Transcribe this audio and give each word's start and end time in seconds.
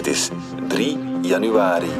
Het 0.00 0.08
is 0.08 0.28
3 0.68 0.98
januari. 1.22 1.90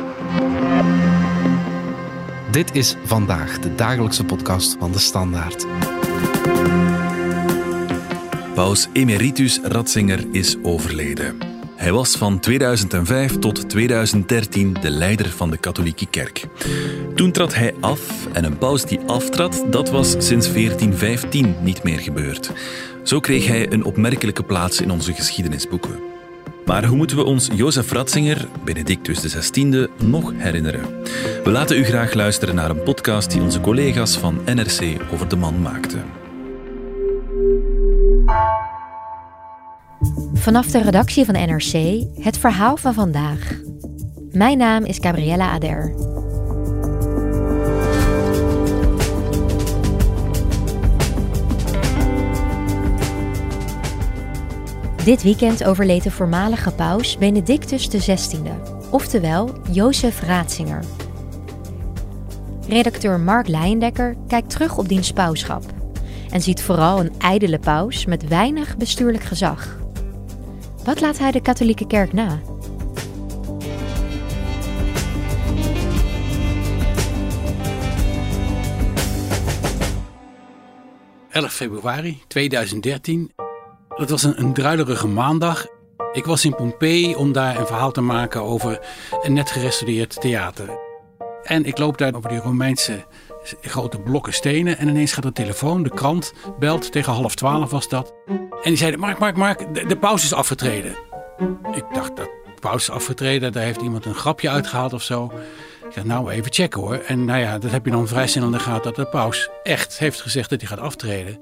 Dit 2.51 2.75
is 2.75 2.97
vandaag 3.05 3.59
de 3.59 3.75
dagelijkse 3.75 4.25
podcast 4.25 4.77
van 4.79 4.93
de 4.93 4.99
Standaard. 4.99 5.67
Paus 8.55 8.89
Emeritus 8.93 9.61
Ratzinger 9.63 10.25
is 10.33 10.57
overleden. 10.63 11.39
Hij 11.77 11.93
was 11.93 12.17
van 12.17 12.39
2005 12.39 13.39
tot 13.39 13.69
2013 13.69 14.77
de 14.81 14.91
leider 14.91 15.31
van 15.31 15.51
de 15.51 15.59
katholieke 15.59 16.07
kerk. 16.07 16.47
Toen 17.15 17.33
trad 17.33 17.55
hij 17.55 17.75
af 17.81 18.27
en 18.33 18.45
een 18.45 18.59
paus 18.59 18.85
die 18.85 19.01
aftrad, 19.07 19.65
dat 19.71 19.91
was 19.91 20.11
sinds 20.11 20.53
1415 20.53 21.55
niet 21.63 21.83
meer 21.83 21.99
gebeurd. 21.99 22.53
Zo 23.03 23.21
kreeg 23.21 23.47
hij 23.47 23.73
een 23.73 23.85
opmerkelijke 23.85 24.43
plaats 24.43 24.81
in 24.81 24.91
onze 24.91 25.13
geschiedenisboeken. 25.13 26.11
Maar 26.71 26.85
hoe 26.85 26.97
moeten 26.97 27.17
we 27.17 27.25
ons 27.25 27.49
Jozef 27.55 27.93
Ratzinger, 27.93 28.49
Benedictus 28.65 29.21
XVI, 29.21 29.87
nog 30.05 30.33
herinneren? 30.37 31.03
We 31.45 31.51
laten 31.51 31.79
u 31.79 31.85
graag 31.85 32.13
luisteren 32.13 32.55
naar 32.55 32.71
een 32.71 32.83
podcast 32.83 33.31
die 33.31 33.41
onze 33.41 33.61
collega's 33.61 34.17
van 34.17 34.41
NRC 34.45 35.03
over 35.13 35.29
de 35.29 35.37
man 35.37 35.63
maakten. 35.63 36.03
Vanaf 40.35 40.67
de 40.67 40.83
redactie 40.83 41.25
van 41.25 41.35
NRC 41.35 42.05
het 42.25 42.39
verhaal 42.39 42.77
van 42.77 42.95
vandaag. 42.95 43.61
Mijn 44.31 44.59
naam 44.59 44.85
is 44.85 44.99
Gabriella 45.01 45.51
Ader. 45.51 45.95
Dit 55.05 55.23
weekend 55.23 55.65
overleed 55.65 56.03
de 56.03 56.11
voormalige 56.11 56.71
paus 56.73 57.19
Benedictus 57.19 57.89
XVI, 57.89 58.39
oftewel 58.91 59.51
Jozef 59.71 60.21
Ratzinger. 60.23 60.85
Redacteur 62.69 63.21
Mark 63.21 63.49
Leijendekker 63.49 64.17
kijkt 64.29 64.51
terug 64.51 64.79
op 64.79 64.89
diens 64.89 65.13
pauschap 65.13 65.63
en 66.31 66.41
ziet 66.41 66.63
vooral 66.63 67.01
een 67.01 67.13
ijdele 67.19 67.59
paus 67.59 68.07
met 68.07 68.29
weinig 68.29 68.77
bestuurlijk 68.77 69.25
gezag. 69.25 69.79
Wat 70.85 71.01
laat 71.01 71.19
hij 71.19 71.31
de 71.31 71.43
katholieke 71.43 71.87
kerk 71.87 72.13
na? 72.13 72.41
...11 81.31 81.43
februari 81.47 82.23
2013. 82.29 83.40
Het 84.01 84.11
was 84.11 84.23
een, 84.23 84.55
een 84.55 85.13
maandag. 85.13 85.67
Ik 86.13 86.25
was 86.25 86.45
in 86.45 86.55
Pompeii 86.55 87.15
om 87.15 87.33
daar 87.33 87.59
een 87.59 87.67
verhaal 87.67 87.91
te 87.91 88.01
maken 88.01 88.43
over 88.43 88.81
een 89.23 89.33
net 89.33 89.51
gerestaureerd 89.51 90.21
theater. 90.21 90.69
En 91.43 91.65
ik 91.65 91.79
loop 91.79 91.99
daar 91.99 92.15
over 92.15 92.29
die 92.29 92.39
Romeinse 92.39 93.05
grote 93.61 93.99
blokken 93.99 94.33
stenen. 94.33 94.79
En 94.79 94.89
ineens 94.89 95.13
gaat 95.13 95.23
de 95.23 95.33
telefoon, 95.33 95.83
de 95.83 95.91
krant 95.91 96.33
belt, 96.59 96.93
tegen 96.93 97.13
half 97.13 97.35
twaalf 97.35 97.71
was 97.71 97.89
dat. 97.89 98.15
En 98.27 98.39
die 98.63 98.77
zeiden, 98.77 99.01
Mark, 99.01 99.19
Mark, 99.19 99.37
Mark, 99.37 99.75
de, 99.75 99.87
de 99.87 99.97
paus 99.97 100.25
is 100.25 100.33
afgetreden. 100.33 100.97
Ik 101.75 101.85
dacht, 101.93 102.17
dat 102.17 102.31
paus 102.61 102.83
is 102.83 102.91
afgetreden, 102.91 103.53
daar 103.53 103.65
heeft 103.65 103.81
iemand 103.81 104.05
een 104.05 104.15
grapje 104.15 104.51
uitgehaald 104.51 104.93
of 104.93 105.03
zo. 105.03 105.25
Ik 105.89 105.95
dacht, 105.95 106.07
nou, 106.07 106.31
even 106.31 106.53
checken 106.53 106.81
hoor. 106.81 106.97
En 106.97 107.25
nou 107.25 107.41
ja, 107.41 107.59
dat 107.59 107.71
heb 107.71 107.85
je 107.85 107.91
dan 107.91 108.09
vrij 108.09 108.27
snel 108.27 108.45
in 108.45 108.53
de 108.53 108.59
gaten 108.59 108.83
dat 108.83 108.97
de 108.97 109.07
paus 109.07 109.49
echt 109.63 109.99
heeft 109.99 110.21
gezegd 110.21 110.51
dat 110.51 110.61
hij 110.61 110.69
gaat 110.69 110.79
aftreden. 110.79 111.39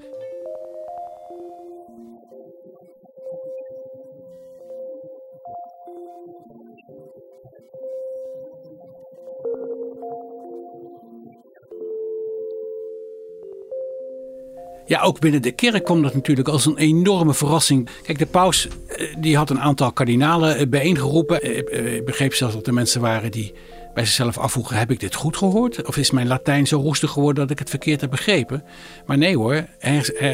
Ja, 14.88 15.00
ook 15.00 15.20
binnen 15.20 15.42
de 15.42 15.52
kerk 15.52 15.84
kwam 15.84 16.02
dat 16.02 16.14
natuurlijk 16.14 16.48
als 16.48 16.66
een 16.66 16.76
enorme 16.76 17.34
verrassing. 17.34 17.88
Kijk, 18.02 18.18
de 18.18 18.26
paus 18.26 18.68
eh, 18.68 19.14
die 19.18 19.36
had 19.36 19.50
een 19.50 19.60
aantal 19.60 19.92
kardinalen 19.92 20.56
eh, 20.56 20.66
bijeengeroepen. 20.66 21.42
Eh, 21.42 21.94
ik 21.94 22.04
begreep 22.04 22.34
zelfs 22.34 22.54
dat 22.54 22.66
er 22.66 22.74
mensen 22.74 23.00
waren 23.00 23.30
die 23.30 23.54
bij 23.94 24.04
zichzelf 24.04 24.38
afvroegen: 24.38 24.76
heb 24.76 24.90
ik 24.90 25.00
dit 25.00 25.14
goed 25.14 25.36
gehoord? 25.36 25.86
Of 25.86 25.96
is 25.96 26.10
mijn 26.10 26.26
Latijn 26.26 26.66
zo 26.66 26.80
roestig 26.80 27.10
geworden 27.10 27.42
dat 27.42 27.50
ik 27.50 27.58
het 27.58 27.70
verkeerd 27.70 28.00
heb 28.00 28.10
begrepen? 28.10 28.64
Maar 29.06 29.18
nee 29.18 29.36
hoor, 29.36 29.66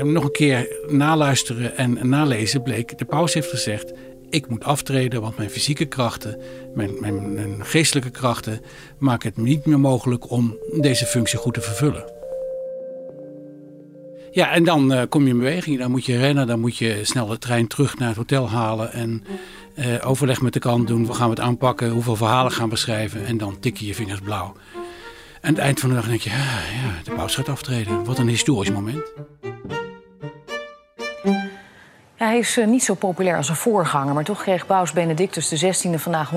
nog 0.03 0.25
een 0.25 0.33
keer 0.33 0.69
naluisteren 0.89 1.77
en 1.77 2.09
nalezen 2.09 2.63
bleek: 2.63 2.99
de 2.99 3.05
paus 3.05 3.35
heeft 3.35 3.51
gezegd: 3.51 3.93
ik 4.31 4.49
moet 4.49 4.65
aftreden, 4.65 5.21
want 5.21 5.37
mijn 5.37 5.51
fysieke 5.51 5.85
krachten, 5.85 6.41
mijn, 6.75 6.91
mijn, 7.01 7.35
mijn 7.35 7.65
geestelijke 7.65 8.11
krachten 8.11 8.61
maken 8.99 9.29
het 9.29 9.45
niet 9.45 9.67
meer 9.67 9.81
mogelijk 9.81 10.31
om 10.31 10.57
deze 10.81 11.07
functie 11.07 11.39
goed 11.39 11.55
te 11.55 11.61
vervullen. 11.61 12.14
Ja, 14.35 14.51
en 14.51 14.65
dan 14.65 14.93
uh, 14.93 15.03
kom 15.09 15.23
je 15.23 15.29
in 15.29 15.39
beweging. 15.39 15.79
Dan 15.79 15.91
moet 15.91 16.07
je 16.07 16.19
rennen, 16.19 16.47
dan 16.47 16.61
moet 16.61 16.77
je 16.77 17.01
snel 17.03 17.27
de 17.27 17.39
trein 17.39 17.67
terug 17.67 17.99
naar 17.99 18.09
het 18.09 18.17
hotel 18.17 18.51
halen 18.51 18.93
en 18.93 19.25
uh, 19.75 20.09
overleg 20.09 20.41
met 20.41 20.53
de 20.53 20.59
kant 20.59 20.87
doen. 20.87 21.07
We 21.07 21.15
gaan 21.15 21.31
het 21.31 21.41
aanpakken, 21.41 21.91
hoeveel 21.91 22.17
verhalen 22.17 22.53
gaan 22.53 22.69
we 22.69 22.77
schrijven 22.77 23.27
en 23.27 23.39
dan 23.39 23.59
tik 23.59 23.77
je 23.77 23.87
je 23.87 23.95
vingers 23.95 24.21
blauw. 24.21 24.55
En 25.41 25.49
aan 25.49 25.55
het 25.55 25.59
eind 25.59 25.81
van 25.81 25.89
de 25.89 25.95
dag 25.95 26.07
denk 26.07 26.21
je, 26.21 26.31
ja, 26.31 26.37
ja 26.37 27.03
de 27.05 27.11
paus 27.11 27.35
gaat 27.35 27.49
aftreden. 27.49 28.05
Wat 28.05 28.19
een 28.19 28.29
historisch 28.29 28.71
moment. 28.71 29.13
Hij 32.15 32.39
is 32.39 32.59
uh, 32.59 32.67
niet 32.67 32.85
zo 32.85 32.95
populair 32.95 33.37
als 33.37 33.47
zijn 33.47 33.59
voorganger, 33.59 34.15
maar 34.15 34.25
toch 34.25 34.43
kreeg 34.43 34.67
paus 34.67 34.93
Benedictus 34.93 35.49
XVI 35.49 35.99
vandaag 35.99 36.33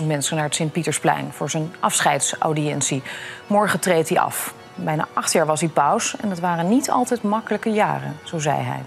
150.000 0.00 0.06
mensen 0.06 0.36
naar 0.36 0.44
het 0.44 0.54
Sint-Pietersplein 0.54 1.32
voor 1.32 1.50
zijn 1.50 1.72
afscheidsaudiëntie. 1.80 3.02
Morgen 3.46 3.80
treedt 3.80 4.08
hij 4.08 4.18
af. 4.18 4.54
Bijna 4.74 5.08
acht 5.12 5.32
jaar 5.32 5.46
was 5.46 5.60
hij 5.60 5.68
paus 5.68 6.16
en 6.16 6.28
dat 6.28 6.38
waren 6.38 6.68
niet 6.68 6.90
altijd 6.90 7.22
makkelijke 7.22 7.70
jaren, 7.70 8.16
zo 8.24 8.38
zei 8.38 8.62
hij. 8.62 8.82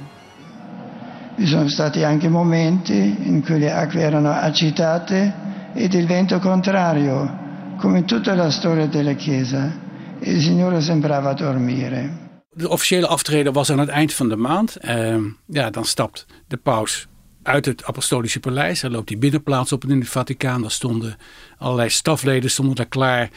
Vi 1.36 1.48
sono 1.48 1.68
stati 1.68 2.04
anche 2.04 2.30
momenti 2.30 3.16
in 3.20 3.42
cui 3.44 3.60
le 3.60 3.74
acque 3.74 4.02
erano 4.02 4.30
agitate 4.30 5.34
ed 5.74 5.94
il 5.94 6.06
vento 6.06 6.40
contrario, 6.40 7.30
come 7.78 7.98
in 7.98 8.06
tutta 8.06 8.36
la 8.36 8.50
storia 8.52 8.88
della 8.88 9.14
Chiesa. 9.16 9.72
Il 10.20 10.42
Signore 10.42 10.82
sembrava 10.82 11.34
dormire. 11.34 12.10
De 12.50 12.70
officiële 12.70 13.08
aftreden 13.08 13.54
was 13.54 13.70
aan 13.70 13.80
het 13.80 13.90
eind 13.90 14.14
van 14.14 14.30
de 14.30 14.36
maand. 14.36 14.78
Uh, 14.82 15.16
ja, 15.48 15.70
dan 15.70 15.86
stapt 15.86 16.26
de 16.48 16.58
paus 16.58 17.08
uit 17.44 17.66
het 17.66 17.86
apostolische 17.86 18.40
paleis. 18.40 18.82
Hij 18.82 18.90
loopt 18.90 19.08
die 19.08 19.18
binnenplaats 19.18 19.72
op 19.72 19.84
in 19.84 20.00
het 20.00 20.10
Vaticaan. 20.10 20.62
Daar 20.62 20.72
stonden 20.72 21.16
allerlei 21.58 21.90
stafleden 21.90 22.52
stonden 22.52 22.76
daar 22.76 22.86
klaar 22.86 23.30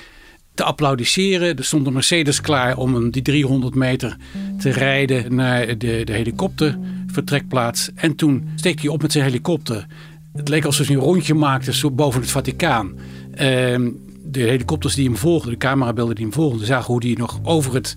te 0.56 0.64
applaudisseren. 0.64 1.56
Er 1.56 1.64
stond 1.64 1.86
een 1.86 1.92
Mercedes 1.92 2.40
klaar 2.40 2.76
om 2.76 3.10
die 3.10 3.22
300 3.22 3.74
meter 3.74 4.16
te 4.58 4.70
rijden 4.70 5.34
naar 5.34 5.66
de, 5.66 6.02
de 6.04 6.12
helikoptervertrekplaats. 6.12 7.90
En 7.94 8.16
toen 8.16 8.48
steekt 8.54 8.80
hij 8.80 8.90
op 8.90 9.02
met 9.02 9.12
zijn 9.12 9.24
helikopter. 9.24 9.86
Het 10.32 10.48
leek 10.48 10.64
alsof 10.64 10.86
hij 10.86 10.96
een 10.96 11.02
rondje 11.02 11.34
maakte 11.34 11.72
zo 11.72 11.90
boven 11.90 12.20
het 12.20 12.30
Vaticaan. 12.30 12.94
Ehm, 13.34 13.88
de 14.28 14.40
helikopters 14.40 14.94
die 14.94 15.04
hem 15.04 15.16
volgden, 15.16 15.50
de 15.50 15.58
camerabeelden 15.58 16.14
die 16.14 16.24
hem 16.24 16.34
volgden, 16.34 16.66
zagen 16.66 16.92
hoe 16.92 17.06
hij 17.06 17.14
nog 17.18 17.40
over 17.42 17.74
het, 17.74 17.94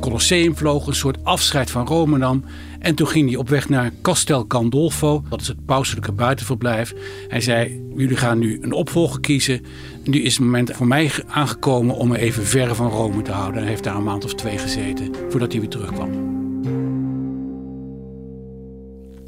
Colosseum 0.00 0.56
vloog. 0.56 0.86
Een 0.86 0.94
soort 0.94 1.24
afscheid 1.24 1.70
van 1.70 1.86
Rome 1.86 2.18
nam. 2.18 2.44
En 2.78 2.94
toen 2.94 3.06
ging 3.08 3.28
hij 3.28 3.38
op 3.38 3.48
weg 3.48 3.68
naar 3.68 3.90
Castel 4.02 4.44
Gandolfo. 4.48 5.22
Dat 5.28 5.40
is 5.40 5.48
het 5.48 5.64
pauselijke 5.64 6.12
buitenverblijf. 6.12 6.94
Hij 7.28 7.40
zei, 7.40 7.82
jullie 7.96 8.16
gaan 8.16 8.38
nu 8.38 8.58
een 8.62 8.72
opvolger 8.72 9.20
kiezen. 9.20 9.64
Nu 10.04 10.22
is 10.22 10.32
het 10.34 10.44
moment 10.44 10.70
voor 10.72 10.86
mij 10.86 11.10
aangekomen 11.26 11.96
om 11.96 12.08
me 12.08 12.18
even 12.18 12.46
ver 12.46 12.74
van 12.74 12.90
Rome 12.90 13.22
te 13.22 13.32
houden. 13.32 13.60
Hij 13.60 13.70
heeft 13.70 13.84
daar 13.84 13.96
een 13.96 14.04
maand 14.04 14.24
of 14.24 14.34
twee 14.34 14.58
gezeten 14.58 15.10
voordat 15.28 15.52
hij 15.52 15.60
weer 15.60 15.70
terugkwam. 15.70 16.10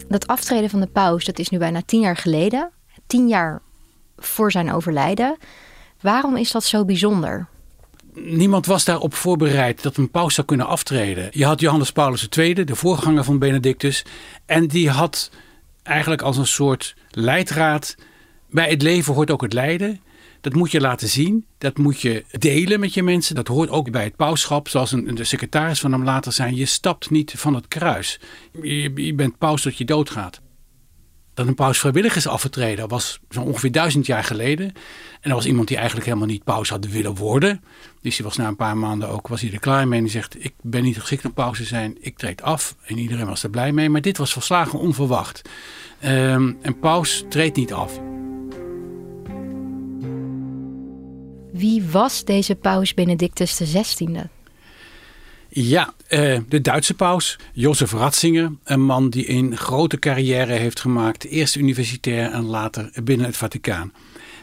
Dat 0.09 0.26
aftreden 0.26 0.71
van 0.71 0.81
de 0.81 0.86
paus, 0.86 1.25
dat 1.25 1.38
is 1.38 1.48
nu 1.48 1.59
bijna 1.59 1.82
tien 1.86 2.00
jaar 2.00 2.16
geleden. 2.16 2.71
Tien 3.06 3.28
jaar 3.28 3.62
voor 4.16 4.51
zijn 4.51 4.72
overlijden. 4.72 5.36
Waarom 6.04 6.36
is 6.36 6.51
dat 6.51 6.65
zo 6.65 6.84
bijzonder? 6.84 7.47
Niemand 8.15 8.66
was 8.66 8.84
daarop 8.84 9.15
voorbereid 9.15 9.83
dat 9.83 9.97
een 9.97 10.10
paus 10.10 10.34
zou 10.34 10.47
kunnen 10.47 10.66
aftreden. 10.66 11.28
Je 11.30 11.45
had 11.45 11.60
Johannes 11.60 11.92
Paulus 11.92 12.28
II, 12.28 12.65
de 12.65 12.74
voorganger 12.74 13.24
van 13.24 13.39
Benedictus. 13.39 14.04
En 14.47 14.66
die 14.66 14.91
had 14.91 15.30
eigenlijk 15.83 16.22
als 16.22 16.36
een 16.36 16.47
soort 16.47 16.97
leidraad. 17.10 17.97
Bij 18.51 18.71
het 18.71 18.83
leven 18.83 19.15
hoort 19.15 19.30
ook 19.30 19.42
het 19.42 19.53
lijden. 19.53 20.01
Dat 20.41 20.54
moet 20.54 20.71
je 20.71 20.80
laten 20.80 21.09
zien. 21.09 21.47
Dat 21.59 21.78
moet 21.78 22.01
je 22.01 22.24
delen 22.30 22.80
met 22.80 22.95
je 22.95 23.03
mensen. 23.03 23.34
Dat 23.34 23.48
hoort 23.48 23.71
ook 23.71 23.91
bij 23.91 24.04
het 24.04 24.16
pauschap. 24.16 24.68
Zoals 24.68 24.92
een, 24.92 25.15
de 25.15 25.24
secretaris 25.24 25.80
van 25.80 25.92
hem 25.92 26.04
later 26.04 26.33
zei: 26.33 26.56
Je 26.56 26.66
stapt 26.66 27.10
niet 27.10 27.33
van 27.36 27.54
het 27.54 27.68
kruis. 27.68 28.21
Je, 28.62 28.92
je 28.95 29.15
bent 29.15 29.39
paus 29.39 29.62
tot 29.62 29.78
je 29.78 29.84
doodgaat 29.84 30.41
dat 31.34 31.47
een 31.47 31.54
paus 31.54 31.78
vrijwillig 31.78 32.16
is 32.16 32.27
afgetreden. 32.27 32.89
Was 32.89 33.21
zo 33.31 33.41
ongeveer 33.41 33.72
duizend 33.72 34.07
jaar 34.07 34.25
geleden. 34.25 34.66
En 35.21 35.31
dat 35.31 35.33
was 35.33 35.47
iemand 35.47 35.69
die 35.69 35.77
eigenlijk 35.77 36.07
helemaal 36.07 36.28
niet 36.28 36.45
paus 36.45 36.69
had 36.69 36.86
willen 36.86 37.15
worden. 37.15 37.65
Dus 38.03 38.16
die 38.16 38.25
was 38.25 38.36
na 38.36 38.48
een 38.48 38.57
paar 38.57 38.77
maanden 38.77 39.09
ook 39.09 39.28
was 39.28 39.41
hij 39.41 39.53
er 39.53 39.59
klaar 39.59 39.89
mee. 39.89 39.98
En 39.98 40.04
die 40.04 40.13
zegt, 40.13 40.45
ik 40.45 40.54
ben 40.63 40.83
niet 40.83 40.98
geschikt 40.98 41.25
om 41.25 41.33
paus 41.33 41.57
te 41.57 41.65
zijn. 41.65 41.97
Ik 42.01 42.19
treed 42.19 42.42
af. 42.42 42.77
En 42.84 42.98
iedereen 42.98 43.27
was 43.27 43.42
er 43.42 43.51
blij 43.51 43.72
mee. 43.72 43.91
Maar 43.91 44.01
dit 44.01 44.16
was 44.16 44.33
volslagen 44.33 44.78
onverwacht. 44.78 45.42
Um, 46.04 46.59
en 46.63 46.78
paus 46.78 47.25
treedt 47.28 47.57
niet 47.57 47.72
af. 47.72 48.01
Wie 51.53 51.84
was 51.91 52.25
deze 52.25 52.54
paus 52.54 52.95
Benedictus 52.95 53.57
XVI? 53.57 54.28
Ja, 55.56 55.95
uh, 56.09 56.39
de 56.48 56.60
Duitse 56.60 56.95
paus, 56.95 57.39
Jozef 57.53 57.92
Ratzinger. 57.92 58.53
Een 58.65 58.83
man 58.83 59.10
die 59.10 59.30
een 59.30 59.56
grote 59.56 59.98
carrière 59.98 60.53
heeft 60.53 60.80
gemaakt. 60.80 61.24
Eerst 61.24 61.56
universitair 61.56 62.30
en 62.30 62.45
later 62.45 62.91
binnen 63.04 63.27
het 63.27 63.36
Vaticaan. 63.36 63.92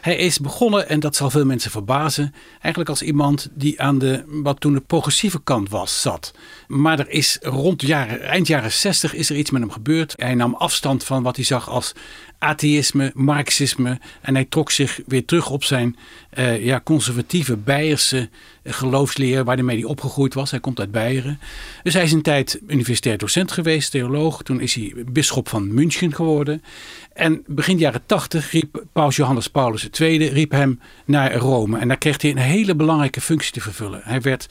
Hij 0.00 0.16
is 0.16 0.38
begonnen, 0.38 0.88
en 0.88 1.00
dat 1.00 1.16
zal 1.16 1.30
veel 1.30 1.44
mensen 1.44 1.70
verbazen, 1.70 2.34
eigenlijk 2.52 2.88
als 2.88 3.02
iemand 3.02 3.48
die 3.54 3.80
aan 3.80 3.98
de, 3.98 4.24
wat 4.26 4.60
toen 4.60 4.72
de 4.72 4.80
progressieve 4.80 5.42
kant 5.42 5.68
was, 5.68 6.00
zat. 6.00 6.34
Maar 6.72 6.98
er 6.98 7.10
is 7.10 7.38
rond 7.40 7.90
eind 7.90 8.46
jaren 8.46 8.72
60 8.72 9.14
is 9.14 9.30
er 9.30 9.36
iets 9.36 9.50
met 9.50 9.60
hem 9.60 9.70
gebeurd. 9.70 10.14
Hij 10.16 10.34
nam 10.34 10.54
afstand 10.54 11.04
van 11.04 11.22
wat 11.22 11.36
hij 11.36 11.44
zag 11.44 11.68
als 11.68 11.92
atheïsme, 12.38 13.10
marxisme. 13.14 13.98
En 14.20 14.34
hij 14.34 14.44
trok 14.44 14.70
zich 14.70 15.00
weer 15.06 15.24
terug 15.24 15.50
op 15.50 15.64
zijn 15.64 15.96
uh, 16.38 16.64
ja, 16.64 16.80
conservatieve 16.84 17.56
Beierse 17.56 18.28
geloofsleer 18.64 19.44
waarmee 19.44 19.76
hij 19.78 19.88
opgegroeid 19.88 20.34
was. 20.34 20.50
Hij 20.50 20.60
komt 20.60 20.80
uit 20.80 20.90
Beieren. 20.90 21.38
Dus 21.82 21.94
hij 21.94 22.02
is 22.02 22.12
een 22.12 22.22
tijd 22.22 22.60
universitair 22.68 23.18
docent 23.18 23.52
geweest, 23.52 23.90
theoloog. 23.90 24.42
Toen 24.42 24.60
is 24.60 24.74
hij 24.74 24.92
bisschop 25.06 25.48
van 25.48 25.74
München 25.74 26.14
geworden. 26.14 26.62
En 27.12 27.42
begin 27.46 27.78
jaren 27.78 28.02
tachtig 28.06 28.50
riep 28.50 28.82
paus 28.92 29.16
Johannes 29.16 29.48
Paulus 29.48 29.88
II 30.00 30.28
riep 30.28 30.50
hem 30.50 30.80
naar 31.04 31.34
Rome. 31.34 31.78
En 31.78 31.88
daar 31.88 31.98
kreeg 31.98 32.22
hij 32.22 32.30
een 32.30 32.36
hele 32.36 32.74
belangrijke 32.74 33.20
functie 33.20 33.52
te 33.52 33.60
vervullen. 33.60 34.00
Hij 34.04 34.20
werd 34.20 34.46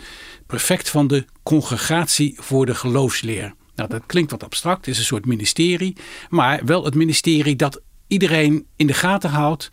prefect 0.51 0.89
van 0.89 1.07
de 1.07 1.25
congregatie 1.43 2.35
voor 2.39 2.65
de 2.65 2.75
geloofsleer. 2.75 3.53
Nou, 3.75 3.89
dat 3.89 4.05
klinkt 4.05 4.31
wat 4.31 4.43
abstract, 4.43 4.85
het 4.85 4.87
is 4.87 4.97
een 4.97 5.05
soort 5.05 5.25
ministerie. 5.25 5.95
Maar 6.29 6.61
wel 6.65 6.85
het 6.85 6.95
ministerie 6.95 7.55
dat 7.55 7.81
iedereen 8.07 8.65
in 8.75 8.87
de 8.87 8.93
gaten 8.93 9.29
houdt. 9.29 9.69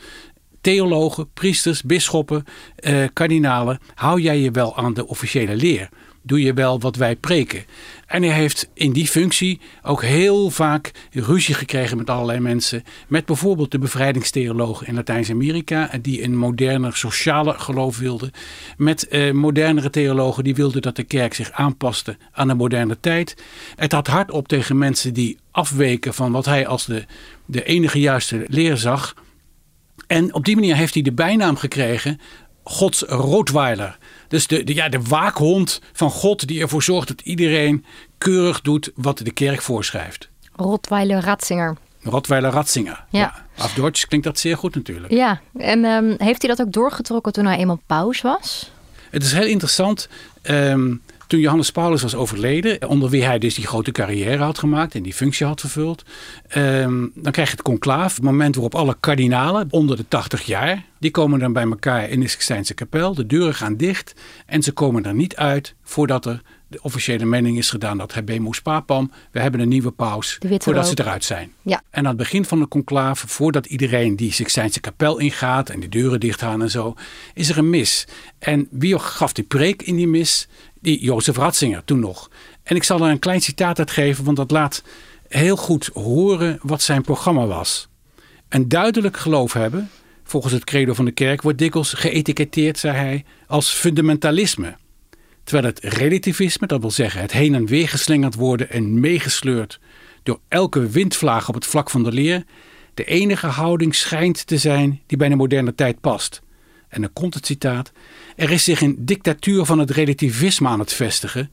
Theologen, 0.60 1.32
priesters, 1.32 1.82
bisschoppen, 1.82 2.44
eh, 2.76 3.04
kardinalen. 3.12 3.78
Hou 3.94 4.20
jij 4.20 4.38
je 4.40 4.50
wel 4.50 4.76
aan 4.76 4.94
de 4.94 5.06
officiële 5.06 5.56
leer? 5.56 5.88
Doe 6.22 6.42
je 6.42 6.54
wel 6.54 6.80
wat 6.80 6.96
wij 6.96 7.16
preken? 7.16 7.64
En 8.06 8.22
hij 8.22 8.32
heeft 8.32 8.70
in 8.74 8.92
die 8.92 9.06
functie 9.06 9.60
ook 9.82 10.02
heel 10.02 10.50
vaak 10.50 10.90
ruzie 11.10 11.54
gekregen 11.54 11.96
met 11.96 12.10
allerlei 12.10 12.40
mensen. 12.40 12.84
Met 13.08 13.26
bijvoorbeeld 13.26 13.70
de 13.70 13.78
bevrijdingstheologen 13.78 14.86
in 14.86 14.94
Latijns-Amerika, 14.94 15.90
die 16.02 16.22
een 16.22 16.36
moderner 16.36 16.96
sociale 16.96 17.54
geloof 17.58 17.98
wilden. 17.98 18.30
Met 18.76 19.08
eh, 19.08 19.32
modernere 19.32 19.90
theologen 19.90 20.44
die 20.44 20.54
wilden 20.54 20.82
dat 20.82 20.96
de 20.96 21.04
kerk 21.04 21.34
zich 21.34 21.50
aanpaste 21.50 22.16
aan 22.32 22.48
de 22.48 22.54
moderne 22.54 23.00
tijd. 23.00 23.36
Het 23.76 23.92
had 23.92 24.06
hard 24.06 24.30
op 24.30 24.48
tegen 24.48 24.78
mensen 24.78 25.14
die 25.14 25.38
afweken 25.50 26.14
van 26.14 26.32
wat 26.32 26.44
hij 26.44 26.66
als 26.66 26.86
de, 26.86 27.04
de 27.46 27.64
enige 27.64 28.00
juiste 28.00 28.44
leer 28.48 28.76
zag. 28.76 29.14
En 30.06 30.34
op 30.34 30.44
die 30.44 30.54
manier 30.54 30.76
heeft 30.76 30.94
hij 30.94 31.02
de 31.02 31.12
bijnaam 31.12 31.56
gekregen 31.56 32.20
Gods 32.68 33.02
Rottweiler. 33.02 33.98
Dus 34.28 34.46
de, 34.46 34.64
de, 34.64 34.74
ja, 34.74 34.88
de 34.88 35.02
waakhond 35.02 35.80
van 35.92 36.10
God 36.10 36.46
die 36.46 36.60
ervoor 36.60 36.82
zorgt 36.82 37.08
dat 37.08 37.20
iedereen 37.20 37.84
keurig 38.18 38.60
doet 38.60 38.90
wat 38.94 39.18
de 39.18 39.30
kerk 39.30 39.62
voorschrijft. 39.62 40.28
Rottweiler 40.56 41.20
Ratzinger. 41.20 41.76
Rottweiler 42.02 42.50
Ratzinger. 42.50 43.04
Ja. 43.10 43.18
ja. 43.18 43.62
Af 43.62 43.72
Duits 43.74 44.06
klinkt 44.06 44.26
dat 44.26 44.38
zeer 44.38 44.56
goed 44.56 44.74
natuurlijk. 44.74 45.12
Ja, 45.12 45.40
en 45.56 45.84
um, 45.84 46.14
heeft 46.18 46.42
hij 46.42 46.54
dat 46.56 46.66
ook 46.66 46.72
doorgetrokken 46.72 47.32
toen 47.32 47.46
hij 47.46 47.58
eenmaal 47.58 47.80
paus 47.86 48.20
was? 48.20 48.70
Het 49.10 49.22
is 49.22 49.32
heel 49.32 49.46
interessant. 49.46 50.08
Um, 50.42 51.02
toen 51.28 51.40
Johannes 51.40 51.70
Paulus 51.70 52.02
was 52.02 52.14
overleden, 52.14 52.88
onder 52.88 53.10
wie 53.10 53.24
hij 53.24 53.38
dus 53.38 53.54
die 53.54 53.66
grote 53.66 53.92
carrière 53.92 54.42
had 54.42 54.58
gemaakt 54.58 54.94
en 54.94 55.02
die 55.02 55.14
functie 55.14 55.46
had 55.46 55.60
vervuld, 55.60 56.02
ehm, 56.48 57.06
dan 57.14 57.32
krijg 57.32 57.48
je 57.48 57.54
het 57.56 57.62
conclaaf, 57.62 58.14
het 58.14 58.24
moment 58.24 58.54
waarop 58.54 58.74
alle 58.74 58.96
kardinalen 59.00 59.66
onder 59.70 59.96
de 59.96 60.04
80 60.08 60.42
jaar, 60.42 60.84
die 60.98 61.10
komen 61.10 61.38
dan 61.38 61.52
bij 61.52 61.62
elkaar 61.62 62.10
in 62.10 62.20
de 62.20 62.28
Sixtijnse 62.28 62.74
kapel, 62.74 63.14
de 63.14 63.26
deuren 63.26 63.54
gaan 63.54 63.76
dicht 63.76 64.14
en 64.46 64.62
ze 64.62 64.72
komen 64.72 65.04
er 65.04 65.14
niet 65.14 65.36
uit 65.36 65.74
voordat 65.82 66.26
er 66.26 66.42
de 66.68 66.82
officiële 66.82 67.24
mening 67.24 67.58
is 67.58 67.70
gedaan 67.70 67.98
dat 67.98 68.14
habemus 68.14 68.60
papam, 68.62 69.10
we 69.30 69.40
hebben 69.40 69.60
een 69.60 69.68
nieuwe 69.68 69.90
paus, 69.90 70.38
voordat 70.58 70.88
ze 70.88 70.94
eruit 70.98 71.24
zijn. 71.24 71.52
Ja. 71.62 71.82
En 71.90 72.02
aan 72.02 72.08
het 72.08 72.16
begin 72.16 72.44
van 72.44 72.58
de 72.58 72.68
conclave, 72.68 73.28
voordat 73.28 73.66
iedereen 73.66 74.16
die 74.16 74.32
Sixtijnse 74.32 74.80
kapel 74.80 75.18
ingaat 75.18 75.70
en 75.70 75.80
de 75.80 75.88
deuren 75.88 76.20
dicht 76.20 76.40
gaan 76.40 76.62
en 76.62 76.70
zo, 76.70 76.94
is 77.34 77.48
er 77.48 77.58
een 77.58 77.70
mis. 77.70 78.06
En 78.38 78.68
wie 78.70 78.98
gaf 78.98 79.32
die 79.32 79.44
preek 79.44 79.82
in 79.82 79.96
die 79.96 80.08
mis? 80.08 80.48
Die 80.80 81.00
Jozef 81.00 81.36
Ratzinger 81.36 81.84
toen 81.84 82.00
nog. 82.00 82.30
En 82.62 82.76
ik 82.76 82.82
zal 82.82 83.04
er 83.04 83.10
een 83.10 83.18
klein 83.18 83.40
citaat 83.40 83.78
uit 83.78 83.90
geven, 83.90 84.24
want 84.24 84.36
dat 84.36 84.50
laat 84.50 84.82
heel 85.28 85.56
goed 85.56 85.90
horen 85.92 86.58
wat 86.62 86.82
zijn 86.82 87.02
programma 87.02 87.46
was. 87.46 87.88
Een 88.48 88.68
duidelijk 88.68 89.16
geloof 89.16 89.52
hebben, 89.52 89.90
volgens 90.24 90.52
het 90.52 90.64
credo 90.64 90.94
van 90.94 91.04
de 91.04 91.10
kerk, 91.10 91.42
wordt 91.42 91.58
dikwijls 91.58 91.92
geëtiketteerd, 91.92 92.78
zei 92.78 92.96
hij, 92.96 93.24
als 93.46 93.70
fundamentalisme. 93.70 94.76
Terwijl 95.44 95.66
het 95.66 95.94
relativisme, 95.94 96.66
dat 96.66 96.80
wil 96.80 96.90
zeggen 96.90 97.20
het 97.20 97.32
heen 97.32 97.54
en 97.54 97.66
weer 97.66 97.88
geslingerd 97.88 98.34
worden 98.34 98.70
en 98.70 99.00
meegesleurd 99.00 99.80
door 100.22 100.40
elke 100.48 100.86
windvlaag 100.86 101.48
op 101.48 101.54
het 101.54 101.66
vlak 101.66 101.90
van 101.90 102.02
de 102.02 102.12
leer, 102.12 102.44
de 102.94 103.04
enige 103.04 103.46
houding 103.46 103.94
schijnt 103.94 104.46
te 104.46 104.56
zijn 104.56 105.00
die 105.06 105.18
bij 105.18 105.28
de 105.28 105.34
moderne 105.34 105.74
tijd 105.74 106.00
past. 106.00 106.42
En 106.88 107.00
dan 107.00 107.12
komt 107.12 107.34
het 107.34 107.46
citaat: 107.46 107.92
Er 108.38 108.50
is 108.50 108.64
zich 108.64 108.80
een 108.80 108.96
dictatuur 108.98 109.64
van 109.64 109.78
het 109.78 109.90
relativisme 109.90 110.68
aan 110.68 110.78
het 110.78 110.92
vestigen, 110.92 111.50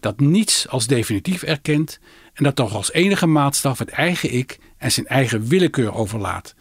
dat 0.00 0.20
niets 0.20 0.68
als 0.68 0.86
definitief 0.86 1.42
erkent 1.42 1.98
en 2.34 2.44
dat 2.44 2.56
toch 2.56 2.74
als 2.74 2.92
enige 2.92 3.26
maatstaf 3.26 3.78
het 3.78 3.88
eigen 3.88 4.32
ik 4.34 4.58
en 4.76 4.92
zijn 4.92 5.06
eigen 5.06 5.46
willekeur 5.46 5.94
overlaat. 5.94 6.54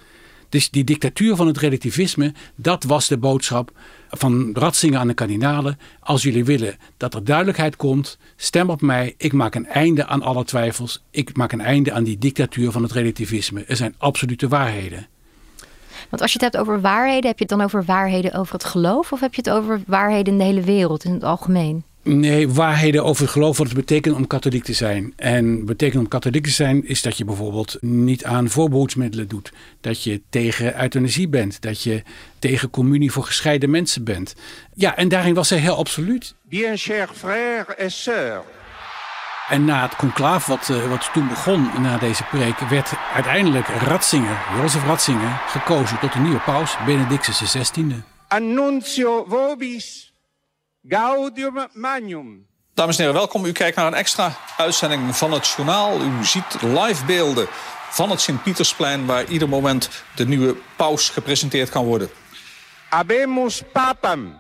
Dus 0.50 0.70
die 0.70 0.84
dictatuur 0.84 1.36
van 1.36 1.48
het 1.48 1.58
relativisme, 1.58 2.34
dat 2.56 2.84
was 2.84 3.08
de 3.08 3.18
boodschap 3.18 3.72
van 4.10 4.50
Ratzinger 4.54 5.00
aan 5.00 5.08
de 5.08 5.14
kardinalen. 5.14 5.80
Als 6.00 6.22
jullie 6.22 6.46
willen 6.46 6.78
dat 6.98 7.14
er 7.14 7.24
duidelijkheid 7.24 7.76
komt, 7.76 8.18
stem 8.36 8.70
op 8.70 8.82
mij. 8.82 9.14
Ik 9.18 9.34
maak 9.34 9.56
een 9.56 9.68
einde 9.68 10.06
aan 10.06 10.22
alle 10.22 10.46
twijfels. 10.46 11.04
Ik 11.12 11.36
maak 11.36 11.52
een 11.52 11.62
einde 11.62 11.92
aan 11.92 12.04
die 12.04 12.18
dictatuur 12.18 12.72
van 12.72 12.84
het 12.84 12.92
relativisme. 12.92 13.64
Er 13.64 13.76
zijn 13.76 13.96
absolute 13.98 14.48
waarheden. 14.48 15.08
Want 16.10 16.22
als 16.22 16.34
je 16.34 16.40
het 16.44 16.54
hebt 16.54 16.68
over 16.68 16.82
waarheden, 16.82 17.30
heb 17.30 17.38
je 17.38 17.46
het 17.46 17.58
dan 17.58 17.62
over 17.62 17.84
waarheden 17.84 18.34
over 18.34 18.54
het 18.54 18.64
geloof? 18.64 19.12
Of 19.12 19.20
heb 19.20 19.34
je 19.34 19.42
het 19.44 19.50
over 19.50 19.82
waarheden 19.88 20.34
in 20.34 20.40
de 20.40 20.46
hele 20.46 20.62
wereld, 20.62 21.04
in 21.04 21.14
het 21.14 21.24
algemeen? 21.24 21.84
Nee, 22.04 22.50
waarheden 22.50 23.04
over 23.04 23.22
het 23.22 23.32
geloof, 23.32 23.58
wat 23.58 23.68
het 23.68 23.76
betekent 23.76 24.16
om 24.16 24.28
katholiek 24.28 24.64
te 24.64 24.74
zijn. 24.74 25.14
En 25.16 25.66
betekent 25.66 26.02
om 26.02 26.08
katholiek 26.08 26.44
te 26.44 26.50
zijn 26.50 26.88
is 26.88 27.02
dat 27.02 27.18
je 27.18 27.26
bijvoorbeeld 27.26 27.78
niet 27.82 28.24
aan 28.26 28.50
voorbehoedsmiddelen 28.50 29.28
doet. 29.28 29.54
Dat 29.82 30.04
je 30.04 30.22
tegen 30.30 30.82
euthanasie 30.82 31.28
bent. 31.28 31.62
Dat 31.62 31.84
je 31.84 32.04
tegen 32.40 32.70
communie 32.70 33.12
voor 33.12 33.24
gescheiden 33.24 33.70
mensen 33.70 34.04
bent. 34.04 34.36
Ja, 34.74 34.98
en 34.98 35.08
daarin 35.08 35.34
was 35.34 35.50
hij 35.50 35.60
heel 35.60 35.76
absoluut. 35.76 36.34
Bien 36.42 36.78
cher 36.78 37.10
frère 37.14 37.76
et 37.76 37.92
sœur. 37.92 38.57
En 39.48 39.66
na 39.66 39.82
het 39.82 39.96
conclaaf 39.96 40.46
wat, 40.46 40.70
uh, 40.70 40.90
wat 40.90 41.10
toen 41.14 41.28
begon, 41.28 41.82
na 41.82 41.98
deze 41.98 42.24
preek, 42.24 42.60
werd 42.60 42.92
uiteindelijk 43.14 43.68
Ratzinger, 43.68 44.38
Jozef 44.62 44.84
Ratzinger, 44.84 45.42
gekozen 45.48 46.00
tot 46.00 46.14
de 46.14 46.20
nieuwe 46.20 46.40
paus, 46.40 46.78
Benedictus 46.86 47.38
XVI. 47.38 48.04
Annuncio 48.28 49.26
vobis 49.30 50.14
Gaudium 50.88 51.68
Magnum. 51.74 52.48
Dames 52.74 52.98
en 52.98 53.02
heren, 53.02 53.20
welkom. 53.20 53.46
U 53.46 53.52
kijkt 53.52 53.76
naar 53.76 53.88
een 53.88 53.94
extra 53.94 54.32
uitzending 54.58 55.16
van 55.16 55.32
het 55.32 55.48
journaal. 55.48 56.02
U 56.02 56.26
ziet 56.26 56.62
live 56.62 57.06
beelden 57.06 57.48
van 57.90 58.10
het 58.10 58.22
Sint-Pietersplein... 58.22 59.06
waar 59.06 59.26
ieder 59.26 59.50
moment 59.50 59.90
de 60.16 60.28
nieuwe 60.28 60.56
paus 60.76 61.10
gepresenteerd 61.10 61.70
kan 61.70 61.86
worden. 61.86 62.10
Abemus 62.90 63.62
papam. 63.72 64.40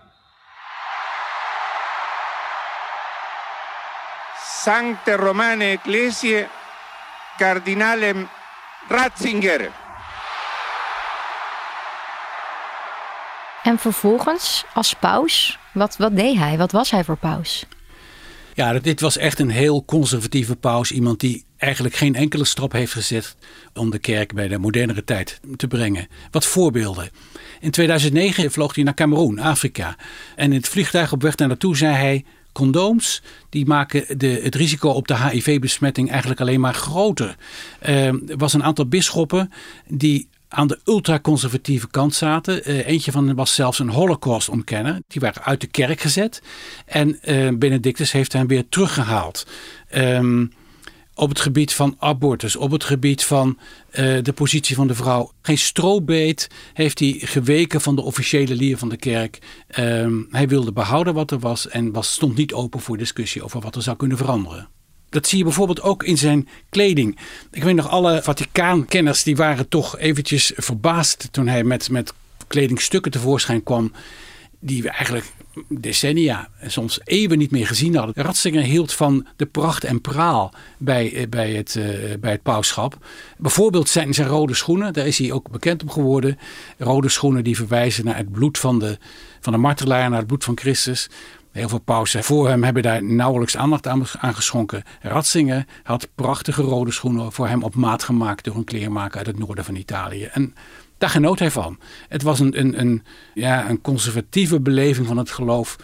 Sancte 4.64 5.16
Romane 5.16 5.64
Ecclesiae 5.64 6.48
Cardinalem 7.38 8.28
Ratzinger. 8.88 9.72
En 13.64 13.80
vervolgens, 13.80 14.66
als 14.74 14.94
paus, 14.94 15.60
wat, 15.74 15.98
wat 15.98 16.16
deed 16.16 16.38
hij? 16.38 16.58
Wat 16.58 16.72
was 16.72 16.92
hij 16.92 17.04
voor 17.04 17.18
paus? 17.18 17.66
Ja, 18.54 18.80
dit 18.80 19.02
was 19.02 19.18
echt 19.18 19.40
een 19.40 19.50
heel 19.50 19.86
conservatieve 19.86 20.56
paus. 20.56 20.92
Iemand 20.92 21.20
die 21.20 21.46
eigenlijk 21.58 21.96
geen 21.96 22.16
enkele 22.16 22.46
stap 22.46 22.72
heeft 22.72 22.94
gezet 22.94 23.36
om 23.74 23.90
de 23.90 24.00
kerk 24.00 24.34
bij 24.34 24.48
de 24.48 24.58
modernere 24.58 25.04
tijd 25.04 25.40
te 25.56 25.68
brengen. 25.68 26.08
Wat 26.32 26.46
voorbeelden. 26.46 27.10
In 27.60 27.72
2009 27.72 28.52
vloog 28.52 28.76
hij 28.76 28.84
naar 28.84 28.94
Cameroen, 28.94 29.40
Afrika. 29.40 29.96
En 30.36 30.52
in 30.52 30.58
het 30.58 30.68
vliegtuig 30.68 31.12
op 31.12 31.22
weg 31.22 31.38
naar 31.38 31.48
naartoe 31.48 31.78
zei 31.78 31.96
hij... 31.96 32.26
condooms 32.58 33.22
die 33.50 33.66
maken 33.66 34.18
de, 34.18 34.40
het 34.44 34.56
risico 34.56 34.90
op 34.90 35.08
de 35.08 35.18
HIV-besmetting 35.18 36.10
eigenlijk 36.10 36.42
alleen 36.42 36.60
maar 36.60 36.74
groter. 36.74 37.36
Er 37.80 38.38
was 38.38 38.54
een 38.54 38.64
aantal 38.64 38.88
bisschoppen 38.88 39.52
die 39.88 40.28
aan 40.48 40.68
de 40.68 40.80
ultraconservatieve 40.86 41.88
kant 41.90 42.16
zaten. 42.16 42.70
Uh, 42.70 42.88
eentje 42.88 43.12
van 43.12 43.28
hen 43.28 43.36
was 43.36 43.56
zelfs 43.56 43.80
een 43.80 43.90
holocaust-ontkenner. 43.90 45.02
Die 45.08 45.22
waren 45.22 45.44
uit 45.44 45.62
de 45.62 45.68
kerk 45.68 46.02
gezet. 46.02 46.42
En 46.86 47.20
uh, 47.24 47.50
Benedictus 47.58 48.12
heeft 48.12 48.34
hen 48.34 48.48
weer 48.48 48.70
teruggehaald. 48.70 49.48
Um, 49.96 50.52
op 51.17 51.29
het 51.29 51.39
gebied 51.39 51.74
van 51.74 51.95
abortus, 52.00 52.55
op 52.55 52.71
het 52.71 52.83
gebied 52.83 53.24
van 53.24 53.57
eh, 53.89 54.17
de 54.21 54.33
positie 54.33 54.75
van 54.75 54.88
de 54.88 54.95
vrouw. 54.95 55.31
Geen 55.41 55.57
strobeet 55.57 56.47
heeft 56.74 57.00
hij 57.00 57.15
geweken 57.19 57.81
van 57.81 57.95
de 57.95 58.01
officiële 58.01 58.55
lier 58.55 58.77
van 58.77 58.89
de 58.89 58.97
kerk. 58.97 59.39
Ehm, 59.67 60.13
hij 60.31 60.47
wilde 60.47 60.71
behouden 60.71 61.13
wat 61.13 61.31
er 61.31 61.39
was 61.39 61.67
en 61.67 61.91
was, 61.91 62.13
stond 62.13 62.36
niet 62.36 62.53
open 62.53 62.79
voor 62.79 62.97
discussie 62.97 63.43
over 63.43 63.62
wat 63.62 63.75
er 63.75 63.81
zou 63.81 63.97
kunnen 63.97 64.17
veranderen. 64.17 64.67
Dat 65.09 65.27
zie 65.27 65.38
je 65.38 65.43
bijvoorbeeld 65.43 65.81
ook 65.81 66.03
in 66.03 66.17
zijn 66.17 66.47
kleding. 66.69 67.19
Ik 67.51 67.63
weet 67.63 67.75
nog, 67.75 67.89
alle 67.89 68.21
Vaticaankenners 68.24 69.24
die 69.24 69.36
waren 69.36 69.69
toch 69.69 69.97
eventjes 69.97 70.51
verbaasd 70.55 71.27
toen 71.31 71.47
hij 71.47 71.63
met, 71.63 71.89
met 71.89 72.13
kledingstukken 72.47 73.12
tevoorschijn 73.12 73.63
kwam. 73.63 73.91
Die 74.60 74.82
we 74.82 74.90
eigenlijk 74.90 75.34
decennia 75.68 76.50
en 76.60 76.72
soms 76.72 77.00
eeuwen 77.04 77.38
niet 77.38 77.52
meer 77.52 77.68
gezien 77.68 77.96
hadden. 77.96 78.24
Ratzinger 78.24 78.64
hield 78.64 78.94
van 78.94 79.28
de 79.36 79.46
pracht 79.46 79.84
en 79.84 80.02
praal 80.02 80.54
bij, 80.78 81.14
eh, 81.14 81.28
bij, 81.30 81.52
het, 81.52 81.76
uh, 81.76 81.86
bij 82.20 82.32
het 82.32 82.42
pauschap. 82.42 83.06
Bijvoorbeeld 83.38 83.90
zijn, 83.90 84.14
zijn 84.14 84.28
rode 84.28 84.54
schoenen, 84.54 84.94
daar 84.94 85.08
is 85.08 85.18
hij 85.18 85.32
ook 85.32 85.50
bekend 85.50 85.84
om 85.84 85.90
geworden. 85.90 86.38
Rode 86.78 87.10
schoenen 87.10 87.44
die 87.44 87.56
verwijzen 87.56 88.06
naar 88.06 88.18
het 88.18 88.32
bloed 88.32 88.58
van 88.58 88.80
de, 88.80 88.98
van 89.40 89.54
de 89.54 89.60
martelaar, 89.60 90.10
naar 90.10 90.20
het 90.20 90.28
bloed 90.28 90.44
van 90.44 90.58
Christus. 90.58 91.10
Heel 91.52 91.70
veel 91.70 91.80
pausen 91.80 92.24
voor 92.24 92.50
hem 92.50 92.64
hebben 92.64 92.84
daar 92.84 93.04
nauwelijks 93.04 93.58
aandacht 93.58 93.88
aan 93.88 94.36
geschonken. 94.36 94.84
Ratzinger 95.02 95.66
had 95.84 96.08
prachtige 96.16 96.62
rode 96.62 96.92
schoenen 96.92 97.32
voor 97.32 97.48
hem 97.48 97.64
op 97.64 97.76
maat 97.76 98.04
gemaakt 98.04 98.44
door 98.44 98.56
een 98.56 98.64
kleermaker 98.64 99.18
uit 99.18 99.28
het 99.28 99.40
noorden 99.40 99.64
van 99.64 99.76
Italië. 99.76 100.24
En 100.24 100.54
daar 100.98 101.10
genoot 101.10 101.39
hij 101.39 101.51
van. 101.51 101.80
Het 102.08 102.22
was 102.22 102.39
een, 102.39 102.60
een, 102.60 102.80
een, 102.80 103.04
ja, 103.34 103.70
een 103.70 103.82
conservatieve 103.82 104.60
beleving 104.60 105.08
van 105.08 105.18
het 105.18 105.32
geloof 105.32 105.75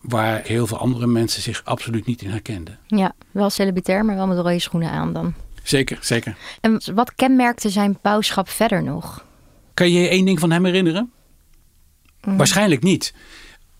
waar 0.00 0.40
heel 0.44 0.66
veel 0.66 0.78
andere 0.78 1.06
mensen 1.06 1.42
zich 1.42 1.64
absoluut 1.64 2.06
niet 2.06 2.22
in 2.22 2.30
herkenden. 2.30 2.78
Ja, 2.86 3.12
wel 3.30 3.50
celibatair, 3.50 4.04
maar 4.04 4.16
wel 4.16 4.26
met 4.26 4.38
rode 4.38 4.58
schoenen 4.58 4.90
aan 4.90 5.12
dan. 5.12 5.34
Zeker, 5.62 5.98
zeker. 6.00 6.36
En 6.60 6.80
wat 6.94 7.14
kenmerkte 7.14 7.70
zijn 7.70 7.98
pauschap 8.00 8.48
verder 8.48 8.82
nog? 8.82 9.24
Kan 9.74 9.90
je 9.90 10.00
je 10.00 10.08
één 10.08 10.24
ding 10.24 10.40
van 10.40 10.50
hem 10.50 10.64
herinneren? 10.64 11.12
Mm. 12.24 12.36
Waarschijnlijk 12.36 12.82
niet. 12.82 13.14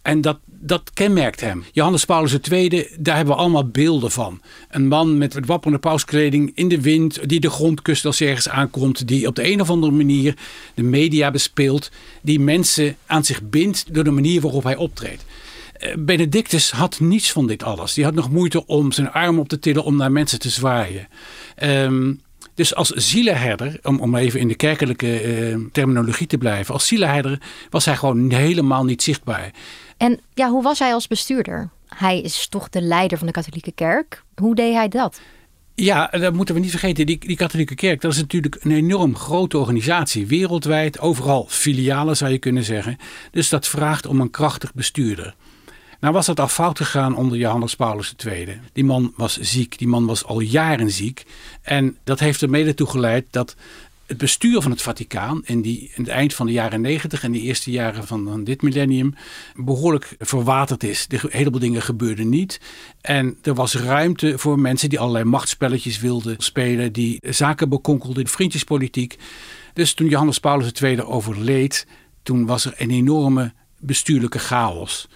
En 0.05 0.21
dat, 0.21 0.39
dat 0.47 0.91
kenmerkt 0.95 1.41
hem. 1.41 1.65
Johannes 1.73 2.05
Paulus 2.05 2.39
II, 2.51 2.89
daar 2.99 3.17
hebben 3.17 3.35
we 3.35 3.41
allemaal 3.41 3.69
beelden 3.69 4.11
van. 4.11 4.41
Een 4.71 4.89
man 4.89 5.19
met 5.19 5.33
het 5.33 5.47
wapperende 5.47 5.79
pauskleding 5.79 6.53
in 6.55 6.69
de 6.69 6.81
wind, 6.81 7.29
die 7.29 7.41
de 7.41 7.51
grondkust 7.51 8.05
als 8.05 8.21
ergens 8.21 8.49
aankomt, 8.49 9.09
die 9.09 9.27
op 9.27 9.35
de 9.35 9.51
een 9.51 9.61
of 9.61 9.71
andere 9.71 9.93
manier 9.93 10.37
de 10.75 10.83
media 10.83 11.31
bespeelt, 11.31 11.91
die 12.23 12.41
mensen 12.41 12.97
aan 13.07 13.25
zich 13.25 13.43
bindt 13.43 13.95
door 13.95 14.05
de 14.05 14.11
manier 14.11 14.41
waarop 14.41 14.65
hij 14.65 14.77
optreedt. 14.77 15.25
Eh, 15.73 15.95
Benedictus 15.99 16.71
had 16.71 17.01
niets 17.01 17.33
van 17.33 17.47
dit 17.47 17.63
alles. 17.63 17.95
Die 17.95 18.05
had 18.05 18.15
nog 18.15 18.31
moeite 18.31 18.67
om 18.67 18.93
zijn 18.93 19.11
arm 19.11 19.39
op 19.39 19.49
te 19.49 19.59
tillen 19.59 19.85
om 19.85 19.97
naar 19.97 20.13
mensen 20.13 20.39
te 20.39 20.51
zwaaien. 20.51 21.09
Um, 21.63 22.21
dus 22.55 22.75
als 22.75 22.91
zielenherder, 22.91 23.79
om, 23.83 24.01
om 24.01 24.17
even 24.17 24.41
in 24.41 24.49
de 24.49 24.55
kerkelijke 24.55 25.51
uh, 25.51 25.57
terminologie 25.73 26.27
te 26.27 26.39
blijven, 26.39 26.75
als 26.75 26.87
zielenherder 26.87 27.41
was 27.71 27.85
hij 27.85 27.97
gewoon 27.97 28.31
helemaal 28.31 28.85
niet 28.85 29.03
zichtbaar. 29.03 29.51
En 29.97 30.21
ja, 30.35 30.51
hoe 30.51 30.63
was 30.63 30.79
hij 30.79 30.95
als 30.95 31.07
bestuurder? 31.07 31.71
Hij 31.89 32.21
is 32.21 32.49
toch 32.49 32.69
de 32.69 32.81
leider 32.81 33.19
van 33.19 33.27
de 33.27 33.33
katholieke 33.33 33.73
kerk. 33.73 34.23
Hoe 34.35 34.55
deed 34.55 34.75
hij 34.75 34.89
dat? 34.89 35.21
Ja, 35.75 36.07
dat 36.07 36.35
moeten 36.35 36.55
we 36.55 36.61
niet 36.61 36.71
vergeten. 36.71 37.07
Die, 37.07 37.19
die 37.19 37.37
katholieke 37.37 37.75
kerk, 37.75 38.01
dat 38.01 38.13
is 38.13 38.19
natuurlijk 38.19 38.57
een 38.61 38.71
enorm 38.71 39.17
grote 39.17 39.59
organisatie. 39.59 40.27
Wereldwijd, 40.27 41.01
overal 41.01 41.47
filialen 41.49 42.17
zou 42.17 42.33
je 42.33 42.39
kunnen 42.39 42.65
zeggen. 42.65 42.97
Dus 43.31 43.49
dat 43.49 43.69
vraagt 43.69 44.07
om 44.07 44.21
een 44.21 44.31
krachtig 44.31 44.75
bestuurder. 44.75 45.35
Nou 46.05 46.17
was 46.17 46.27
dat 46.27 46.41
al 46.41 46.49
fout 46.49 46.79
gegaan 46.79 47.17
onder 47.17 47.39
Johannes 47.39 47.77
Paulus 47.77 48.15
II. 48.27 48.61
Die 48.73 48.85
man 48.85 49.13
was 49.17 49.39
ziek, 49.41 49.79
die 49.79 49.89
man 49.89 50.07
was 50.07 50.25
al 50.25 50.41
jaren 50.41 50.91
ziek. 50.91 51.25
En 51.63 51.97
dat 52.05 52.21
heeft 52.21 52.41
er 52.41 52.51
mede 52.51 52.75
toe 52.75 52.87
geleid 52.87 53.27
dat 53.31 53.57
het 54.07 54.19
bestuur 54.19 54.63
van 54.63 54.71
het 54.71 54.83
Vaticaan 54.83 55.43
in, 55.45 55.63
die, 55.63 55.81
in 55.81 56.03
het 56.03 56.09
eind 56.09 56.35
van 56.35 56.47
de 56.47 56.53
jaren 56.53 56.81
negentig 56.81 57.23
en 57.23 57.33
de 57.33 57.41
eerste 57.41 57.71
jaren 57.71 58.07
van, 58.07 58.45
dit 58.45 58.63
millennium 58.63 59.15
behoorlijk 59.55 60.17
verwaterd 60.19 60.83
is. 60.83 61.07
Er 61.09 61.25
heleboel 61.29 61.61
dingen 61.61 61.83
gebeurden 61.83 62.29
niet. 62.29 62.61
En 63.01 63.39
er 63.43 63.55
was 63.55 63.75
ruimte 63.75 64.39
voor 64.39 64.59
mensen 64.59 64.89
die 64.89 65.01
allerlei 65.01 65.25
machtspelletjes 65.25 66.01
wilden 66.01 66.35
spelen, 66.39 66.93
die 66.93 67.19
zaken 67.21 67.69
bekonkelden, 67.69 68.27
vriendjespolitiek. 68.27 69.17
Dus 69.73 69.95
toen 69.95 70.09
Johannes 70.09 70.39
Paulus 70.39 70.73
II 70.73 71.03
overleed, 71.03 71.87
toen 72.23 72.47
was 72.47 72.65
er 72.65 72.75
een 72.77 72.91
enorme 72.91 73.53
bestuurlijke 73.79 74.39
chaos. 74.39 75.09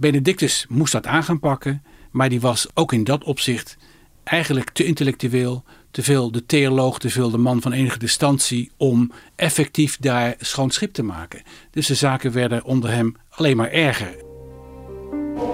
Benedictus 0.00 0.66
moest 0.68 0.92
dat 0.92 1.06
aan 1.06 1.24
gaan 1.24 1.38
pakken, 1.38 1.82
maar 2.10 2.28
die 2.28 2.40
was 2.40 2.66
ook 2.74 2.92
in 2.92 3.04
dat 3.04 3.24
opzicht 3.24 3.76
eigenlijk 4.24 4.70
te 4.70 4.84
intellectueel, 4.84 5.64
te 5.90 6.02
veel 6.02 6.30
de 6.30 6.46
theoloog, 6.46 6.98
te 6.98 7.10
veel 7.10 7.30
de 7.30 7.38
man 7.38 7.60
van 7.60 7.72
enige 7.72 7.98
distantie 7.98 8.70
om 8.76 9.12
effectief 9.36 9.96
daar 9.96 10.34
schoon 10.38 10.70
schip 10.70 10.92
te 10.92 11.02
maken. 11.02 11.42
Dus 11.70 11.86
de 11.86 11.94
zaken 11.94 12.32
werden 12.32 12.64
onder 12.64 12.90
hem 12.90 13.16
alleen 13.30 13.56
maar 13.56 13.70
erger. 13.70 14.16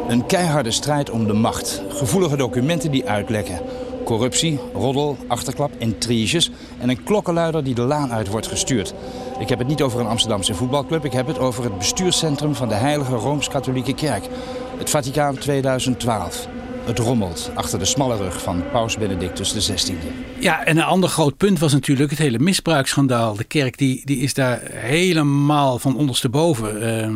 Een 0.09 0.26
keiharde 0.26 0.71
strijd 0.71 1.11
om 1.11 1.26
de 1.26 1.33
macht, 1.33 1.83
gevoelige 1.88 2.37
documenten 2.37 2.91
die 2.91 3.09
uitlekken, 3.09 3.61
corruptie, 4.07 4.59
roddel, 4.75 5.17
achterklap, 5.29 5.73
intriges 5.79 6.51
en 6.79 6.89
een 6.89 7.03
klokkenluider 7.03 7.65
die 7.65 7.75
de 7.75 7.83
laan 7.83 8.13
uit 8.13 8.29
wordt 8.29 8.47
gestuurd. 8.47 8.95
Ik 9.39 9.49
heb 9.49 9.59
het 9.59 9.69
niet 9.69 9.83
over 9.83 10.01
een 10.01 10.07
Amsterdamse 10.07 10.55
voetbalclub, 10.55 11.05
ik 11.05 11.13
heb 11.13 11.27
het 11.27 11.39
over 11.39 11.65
het 11.65 11.79
bestuurscentrum 11.79 12.55
van 12.55 12.69
de 12.69 12.75
Heilige 12.75 13.15
Rooms-Katholieke 13.15 13.95
Kerk, 13.95 14.25
het 14.79 14.91
Vaticaan 14.91 15.39
2012. 15.39 16.49
Het 16.85 16.99
rommelt 16.99 17.51
achter 17.55 17.79
de 17.79 17.85
smalle 17.85 18.17
rug 18.17 18.43
van 18.43 18.65
paus 18.73 18.99
Benedictus 18.99 19.53
XVI. 19.53 19.95
Ja, 20.39 20.65
en 20.65 20.77
een 20.77 20.85
ander 20.85 21.09
groot 21.09 21.37
punt 21.37 21.59
was 21.59 21.73
natuurlijk 21.73 22.11
het 22.11 22.19
hele 22.19 22.39
misbruiksschandaal. 22.39 23.37
De 23.37 23.45
kerk 23.45 23.79
die, 23.79 24.03
die 24.05 24.19
is 24.19 24.35
daar 24.35 24.61
helemaal 24.71 25.79
van 25.79 25.97
ondersteboven. 25.97 26.83
Uh, 26.83 27.15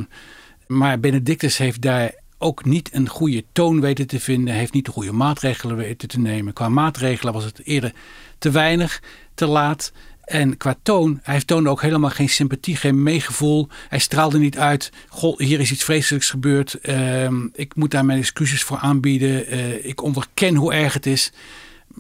maar 0.66 1.00
Benedictus 1.00 1.59
heeft 1.59 1.82
daar 1.82 2.12
ook 2.42 2.64
niet 2.64 2.88
een 2.92 3.09
goede 3.09 3.44
toon 3.52 3.80
weten 3.80 4.06
te 4.06 4.20
vinden. 4.20 4.54
Heeft 4.54 4.73
niet 4.73 4.85
de 4.85 4.90
goede 4.90 5.12
maatregelen 5.12 5.76
weten 5.76 6.09
te 6.09 6.20
nemen. 6.20 6.52
Qua 6.52 6.68
maatregelen 6.68 7.32
was 7.32 7.44
het 7.44 7.61
eerder 7.64 7.92
te 8.38 8.50
weinig, 8.50 9.02
te 9.35 9.47
laat. 9.47 9.92
En 10.25 10.56
qua 10.56 10.76
toon, 10.82 11.20
hij 11.23 11.40
toonde 11.40 11.70
ook 11.70 11.82
helemaal 11.82 12.11
geen 12.11 12.28
sympathie, 12.28 12.76
geen 12.76 13.02
meegevoel. 13.02 13.68
Hij 13.88 13.99
straalde 13.99 14.38
niet 14.38 14.59
uit, 14.59 14.92
goh, 15.09 15.38
hier 15.38 15.61
is 15.61 15.70
iets 15.70 15.85
vreselijks 15.85 16.30
gebeurd. 16.30 16.78
Uh, 16.82 17.28
ik 17.52 17.75
moet 17.75 17.90
daar 17.90 18.04
mijn 18.04 18.18
excuses 18.18 18.62
voor 18.62 18.78
aanbieden. 18.78 19.54
Uh, 19.54 19.85
ik 19.85 20.02
onderken 20.02 20.54
hoe 20.54 20.73
erg 20.73 20.94
het 20.94 21.06
is. 21.06 21.32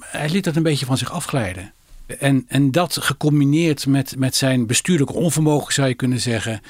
Hij 0.00 0.30
liet 0.30 0.44
dat 0.44 0.56
een 0.56 0.62
beetje 0.62 0.86
van 0.86 0.98
zich 0.98 1.12
afglijden. 1.12 1.72
En, 2.18 2.44
en 2.48 2.70
dat 2.70 2.96
gecombineerd 3.00 3.86
met, 3.86 4.16
met 4.18 4.36
zijn 4.36 4.66
bestuurlijke 4.66 5.12
onvermogen, 5.12 5.72
zou 5.72 5.88
je 5.88 5.94
kunnen 5.94 6.20
zeggen. 6.20 6.60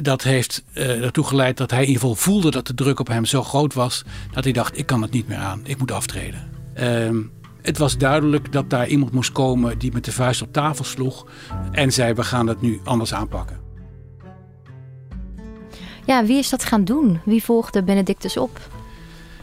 Dat 0.00 0.22
heeft 0.22 0.64
uh, 0.74 1.04
ertoe 1.04 1.24
geleid 1.24 1.56
dat 1.56 1.70
hij 1.70 1.80
in 1.80 1.86
ieder 1.86 2.00
geval 2.00 2.16
voelde 2.16 2.50
dat 2.50 2.66
de 2.66 2.74
druk 2.74 3.00
op 3.00 3.08
hem 3.08 3.24
zo 3.24 3.42
groot 3.42 3.74
was. 3.74 4.04
Dat 4.32 4.44
hij 4.44 4.52
dacht, 4.52 4.78
ik 4.78 4.86
kan 4.86 5.02
het 5.02 5.10
niet 5.10 5.28
meer 5.28 5.38
aan, 5.38 5.60
ik 5.64 5.78
moet 5.78 5.92
aftreden. 5.92 6.50
Uh, 6.80 7.20
het 7.62 7.78
was 7.78 7.96
duidelijk 7.96 8.52
dat 8.52 8.70
daar 8.70 8.88
iemand 8.88 9.12
moest 9.12 9.32
komen 9.32 9.78
die 9.78 9.92
met 9.92 10.04
de 10.04 10.12
vuist 10.12 10.42
op 10.42 10.52
tafel 10.52 10.84
sloeg 10.84 11.26
en 11.72 11.92
zei: 11.92 12.14
We 12.14 12.22
gaan 12.22 12.46
het 12.46 12.60
nu 12.60 12.80
anders 12.84 13.14
aanpakken. 13.14 13.60
Ja, 16.06 16.24
wie 16.24 16.38
is 16.38 16.48
dat 16.48 16.64
gaan 16.64 16.84
doen? 16.84 17.20
Wie 17.24 17.44
volgde 17.44 17.82
Benedictus 17.82 18.36
op? 18.36 18.60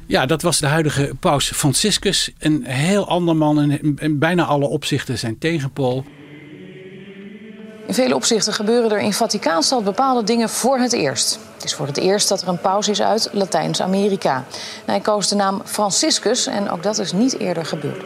Ja, 0.05 0.25
dat 0.25 0.41
was 0.41 0.59
de 0.59 0.67
huidige 0.67 1.15
paus 1.19 1.51
Franciscus. 1.51 2.31
Een 2.37 2.65
heel 2.65 3.07
ander 3.07 3.35
man 3.35 3.59
en 3.59 3.97
in 3.97 4.19
bijna 4.19 4.45
alle 4.45 4.67
opzichten 4.67 5.17
zijn 5.17 5.37
tegenpool. 5.37 6.05
In 7.87 7.93
vele 7.93 8.15
opzichten 8.15 8.53
gebeuren 8.53 8.91
er 8.91 8.99
in 8.99 9.13
Vaticaanstad 9.13 9.83
bepaalde 9.83 10.23
dingen 10.23 10.49
voor 10.49 10.77
het 10.79 10.93
eerst. 10.93 11.39
Het 11.53 11.63
is 11.63 11.73
voor 11.73 11.87
het 11.87 11.97
eerst 11.97 12.29
dat 12.29 12.41
er 12.41 12.47
een 12.47 12.59
paus 12.59 12.87
is 12.87 13.01
uit 13.01 13.29
Latijns-Amerika. 13.31 14.45
Hij 14.85 14.99
koos 14.99 15.27
de 15.27 15.35
naam 15.35 15.61
Franciscus 15.65 16.47
en 16.47 16.69
ook 16.69 16.83
dat 16.83 16.99
is 16.99 17.11
niet 17.11 17.39
eerder 17.39 17.65
gebeurd. 17.65 18.03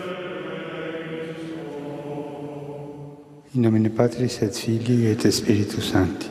In 3.51 3.61
nomine 3.61 3.89
Patris 3.89 4.39
et 4.39 4.59
Filii 4.59 5.11
et 5.11 5.33
Spiritus 5.33 5.87
Sancti. 5.87 6.27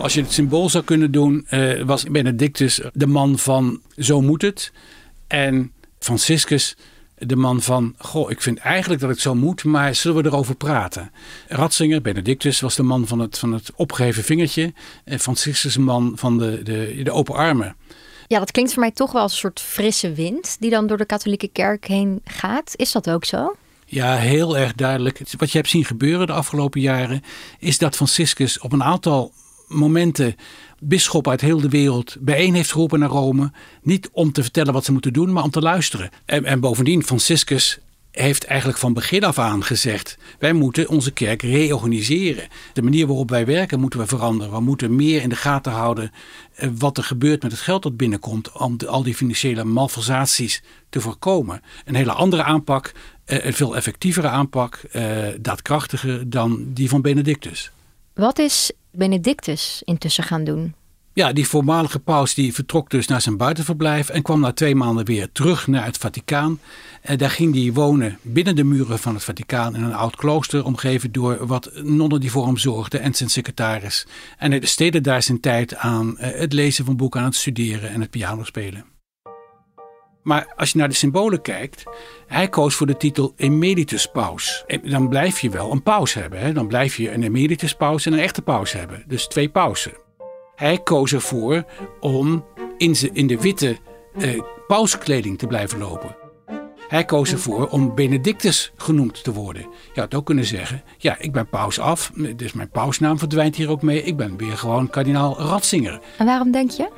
Als 0.00 0.14
je 0.14 0.20
het 0.20 0.32
symbool 0.32 0.68
zou 0.68 0.84
kunnen 0.84 1.10
doen, 1.10 1.46
uh, 1.50 1.82
was 1.82 2.04
Benedictus 2.04 2.80
de 2.92 3.06
man 3.06 3.38
van 3.38 3.80
zo 3.96 4.20
moet 4.20 4.42
het. 4.42 4.72
En 5.26 5.72
Franciscus 5.98 6.76
de 7.18 7.36
man 7.36 7.62
van, 7.62 7.94
goh, 7.98 8.30
ik 8.30 8.42
vind 8.42 8.58
eigenlijk 8.58 9.00
dat 9.00 9.10
het 9.10 9.20
zo 9.20 9.34
moet, 9.34 9.64
maar 9.64 9.94
zullen 9.94 10.22
we 10.22 10.28
erover 10.28 10.54
praten? 10.54 11.10
Ratzinger, 11.48 12.02
Benedictus, 12.02 12.60
was 12.60 12.74
de 12.74 12.82
man 12.82 13.06
van 13.06 13.18
het, 13.18 13.38
van 13.38 13.52
het 13.52 13.70
opgeheven 13.74 14.24
vingertje. 14.24 14.72
En 15.04 15.20
Franciscus 15.20 15.76
een 15.76 15.84
man 15.84 16.12
van 16.14 16.38
de, 16.38 16.62
de, 16.62 17.00
de 17.02 17.12
open 17.12 17.34
armen. 17.34 17.76
Ja, 18.26 18.38
dat 18.38 18.50
klinkt 18.50 18.72
voor 18.72 18.82
mij 18.82 18.90
toch 18.90 19.12
wel 19.12 19.22
als 19.22 19.32
een 19.32 19.38
soort 19.38 19.60
frisse 19.60 20.12
wind 20.12 20.56
die 20.60 20.70
dan 20.70 20.86
door 20.86 20.96
de 20.96 21.04
katholieke 21.04 21.48
kerk 21.48 21.86
heen 21.86 22.20
gaat. 22.24 22.72
Is 22.76 22.92
dat 22.92 23.10
ook 23.10 23.24
zo? 23.24 23.56
Ja, 23.86 24.16
heel 24.16 24.58
erg 24.58 24.74
duidelijk. 24.74 25.20
Wat 25.38 25.50
je 25.50 25.58
hebt 25.58 25.70
zien 25.70 25.84
gebeuren 25.84 26.26
de 26.26 26.32
afgelopen 26.32 26.80
jaren, 26.80 27.22
is 27.58 27.78
dat 27.78 27.96
Franciscus 27.96 28.58
op 28.58 28.72
een 28.72 28.82
aantal 28.82 29.32
momenten 29.66 30.36
bisschop 30.78 31.28
uit 31.28 31.40
heel 31.40 31.60
de 31.60 31.68
wereld 31.68 32.16
bijeen 32.20 32.54
heeft 32.54 32.72
geroepen 32.72 32.98
naar 32.98 33.08
Rome. 33.08 33.52
Niet 33.82 34.08
om 34.12 34.32
te 34.32 34.42
vertellen 34.42 34.72
wat 34.72 34.84
ze 34.84 34.92
moeten 34.92 35.12
doen, 35.12 35.32
maar 35.32 35.42
om 35.42 35.50
te 35.50 35.60
luisteren. 35.60 36.10
En, 36.24 36.44
en 36.44 36.60
bovendien, 36.60 37.04
Franciscus 37.04 37.78
heeft 38.10 38.44
eigenlijk 38.44 38.78
van 38.78 38.92
begin 38.92 39.24
af 39.24 39.38
aan 39.38 39.64
gezegd: 39.64 40.18
wij 40.38 40.52
moeten 40.52 40.88
onze 40.88 41.10
kerk 41.10 41.42
reorganiseren. 41.42 42.48
De 42.72 42.82
manier 42.82 43.06
waarop 43.06 43.30
wij 43.30 43.46
werken 43.46 43.80
moeten 43.80 43.98
we 43.98 44.06
veranderen. 44.06 44.52
We 44.52 44.60
moeten 44.60 44.96
meer 44.96 45.22
in 45.22 45.28
de 45.28 45.36
gaten 45.36 45.72
houden 45.72 46.12
eh, 46.54 46.68
wat 46.78 46.96
er 46.96 47.04
gebeurt 47.04 47.42
met 47.42 47.52
het 47.52 47.60
geld 47.60 47.82
dat 47.82 47.96
binnenkomt 47.96 48.52
om 48.52 48.76
al 48.86 49.02
die 49.02 49.14
financiële 49.14 49.64
malversaties 49.64 50.62
te 50.88 51.00
voorkomen. 51.00 51.62
Een 51.84 51.94
hele 51.94 52.12
andere 52.12 52.42
aanpak, 52.42 52.92
eh, 53.24 53.44
een 53.44 53.54
veel 53.54 53.76
effectievere 53.76 54.28
aanpak, 54.28 54.80
daadkrachtiger 55.40 56.30
dan 56.30 56.64
die 56.72 56.88
van 56.88 57.02
Benedictus. 57.02 57.70
Wat 58.16 58.38
is 58.38 58.72
Benedictus 58.92 59.82
intussen 59.84 60.24
gaan 60.24 60.44
doen? 60.44 60.74
Ja, 61.12 61.32
die 61.32 61.48
voormalige 61.48 61.98
paus 61.98 62.34
die 62.34 62.54
vertrok 62.54 62.90
dus 62.90 63.06
naar 63.06 63.20
zijn 63.20 63.36
buitenverblijf 63.36 64.08
en 64.08 64.22
kwam 64.22 64.40
na 64.40 64.52
twee 64.52 64.74
maanden 64.74 65.04
weer 65.04 65.32
terug 65.32 65.66
naar 65.66 65.84
het 65.84 65.96
Vaticaan. 65.96 66.60
En 67.02 67.18
daar 67.18 67.30
ging 67.30 67.54
hij 67.54 67.72
wonen 67.72 68.18
binnen 68.22 68.56
de 68.56 68.64
muren 68.64 68.98
van 68.98 69.14
het 69.14 69.24
Vaticaan 69.24 69.76
in 69.76 69.82
een 69.82 69.94
oud 69.94 70.16
klooster, 70.16 70.64
omgeven 70.64 71.12
door 71.12 71.46
wat 71.46 71.70
nonnen 71.74 72.20
die 72.20 72.30
voor 72.30 72.46
hem 72.46 72.56
zorgden 72.56 73.00
en 73.00 73.14
zijn 73.14 73.30
secretaris. 73.30 74.06
En 74.38 74.50
hij 74.50 74.60
besteedde 74.60 75.00
daar 75.00 75.22
zijn 75.22 75.40
tijd 75.40 75.74
aan 75.74 76.18
eh, 76.18 76.38
het 76.40 76.52
lezen 76.52 76.84
van 76.84 76.96
boeken, 76.96 77.20
aan 77.20 77.26
het 77.26 77.36
studeren 77.36 77.90
en 77.90 78.00
het 78.00 78.10
piano 78.10 78.44
spelen. 78.44 78.95
Maar 80.26 80.52
als 80.56 80.70
je 80.72 80.78
naar 80.78 80.88
de 80.88 80.94
symbolen 80.94 81.42
kijkt, 81.42 81.84
hij 82.26 82.48
koos 82.48 82.74
voor 82.74 82.86
de 82.86 82.96
titel 82.96 83.32
emeritus 83.36 84.06
paus. 84.06 84.64
En 84.66 84.80
dan 84.84 85.08
blijf 85.08 85.40
je 85.40 85.50
wel 85.50 85.72
een 85.72 85.82
paus 85.82 86.14
hebben. 86.14 86.38
Hè? 86.38 86.52
Dan 86.52 86.66
blijf 86.66 86.96
je 86.96 87.12
een 87.12 87.22
emeritus 87.22 87.74
paus 87.74 88.06
en 88.06 88.12
een 88.12 88.18
echte 88.18 88.42
paus 88.42 88.72
hebben. 88.72 89.04
Dus 89.06 89.26
twee 89.26 89.48
pausen. 89.48 89.92
Hij 90.54 90.78
koos 90.78 91.12
ervoor 91.12 91.64
om 92.00 92.44
in, 92.76 92.96
in 93.12 93.26
de 93.26 93.40
witte 93.40 93.76
eh, 94.18 94.40
pauskleding 94.66 95.38
te 95.38 95.46
blijven 95.46 95.78
lopen. 95.78 96.16
Hij 96.88 97.04
koos 97.04 97.32
ervoor 97.32 97.68
om 97.68 97.94
Benedictus 97.94 98.72
genoemd 98.76 99.24
te 99.24 99.32
worden. 99.32 99.66
Je 99.92 100.00
had 100.00 100.14
ook 100.14 100.26
kunnen 100.26 100.44
zeggen: 100.44 100.82
Ja, 100.98 101.16
ik 101.18 101.32
ben 101.32 101.48
paus 101.48 101.78
af, 101.78 102.10
dus 102.36 102.52
mijn 102.52 102.70
pausnaam 102.70 103.18
verdwijnt 103.18 103.56
hier 103.56 103.70
ook 103.70 103.82
mee. 103.82 104.02
Ik 104.02 104.16
ben 104.16 104.36
weer 104.36 104.56
gewoon 104.56 104.90
kardinaal 104.90 105.38
Ratzinger. 105.38 106.00
En 106.18 106.26
waarom 106.26 106.50
denk 106.50 106.70
je? 106.70 106.88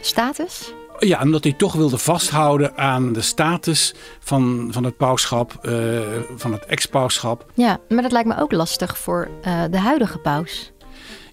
Status? 0.00 0.72
Ja, 0.98 1.20
omdat 1.22 1.44
hij 1.44 1.52
toch 1.52 1.74
wilde 1.74 1.98
vasthouden 1.98 2.76
aan 2.76 3.12
de 3.12 3.20
status 3.20 3.94
van, 4.20 4.68
van 4.70 4.84
het 4.84 4.96
pauschap, 4.96 5.58
uh, 5.62 6.00
van 6.36 6.52
het 6.52 6.66
ex-pauschap. 6.66 7.46
Ja, 7.54 7.78
maar 7.88 8.02
dat 8.02 8.12
lijkt 8.12 8.28
me 8.28 8.40
ook 8.40 8.52
lastig 8.52 8.98
voor 8.98 9.28
uh, 9.46 9.62
de 9.70 9.78
huidige 9.78 10.18
paus. 10.18 10.72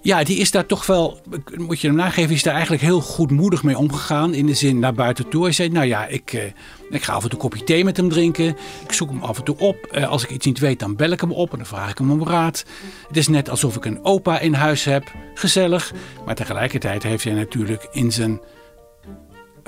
Ja, 0.06 0.24
die 0.24 0.38
is 0.38 0.52
daar 0.52 0.66
toch 0.66 0.86
wel, 0.86 1.20
moet 1.56 1.82
je 1.82 1.88
hem 1.88 1.96
nageven, 1.96 2.36
is 2.36 2.44
daar 2.44 2.54
eigenlijk 2.54 2.84
heel 2.84 3.02
goedmoedig 3.02 3.64
mee 3.64 3.78
omgegaan. 3.78 4.34
In 4.34 4.46
de 4.46 4.54
zin 4.54 4.80
naar 4.80 4.94
buiten 4.94 5.30
toe. 5.30 5.44
Hij 5.44 5.52
zei, 5.52 5.70
nou 5.70 5.86
ja, 5.86 6.06
ik, 6.06 6.34
eh, 6.34 6.44
ik 6.90 7.04
ga 7.04 7.14
af 7.14 7.24
en 7.24 7.30
toe 7.30 7.40
een 7.40 7.50
kopje 7.50 7.64
thee 7.64 7.84
met 7.84 7.98
hem 7.98 8.10
drinken. 8.10 8.58
Ik 8.84 8.92
zoek 8.92 9.10
hem 9.10 9.24
af 9.24 9.38
en 9.38 9.44
toe 9.44 9.58
op. 9.58 9.76
Eh, 9.76 10.10
als 10.10 10.24
ik 10.24 10.30
iets 10.30 10.46
niet 10.46 10.60
weet, 10.60 10.80
dan 10.80 10.96
bel 10.96 11.12
ik 11.12 11.22
hem 11.22 11.32
op 11.32 11.52
en 11.52 11.58
dan 11.58 11.68
vraag 11.68 11.90
ik 11.90 11.98
hem 11.98 12.12
om 12.12 12.28
raad. 12.28 12.66
Het 13.08 13.18
is 13.18 13.28
net 13.28 13.50
alsof 13.50 13.76
ik 13.76 13.86
een 13.86 14.04
opa 14.04 14.40
in 14.40 14.54
huis 14.54 14.84
heb. 14.84 15.12
Gezellig. 15.34 15.94
Maar 16.26 16.36
tegelijkertijd 16.36 17.04
heeft 17.04 17.24
hij 17.24 17.34
natuurlijk 17.34 17.88
in 17.92 18.12
zijn 18.12 18.42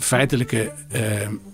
feitelijke 0.01 0.73
uh, 0.95 1.01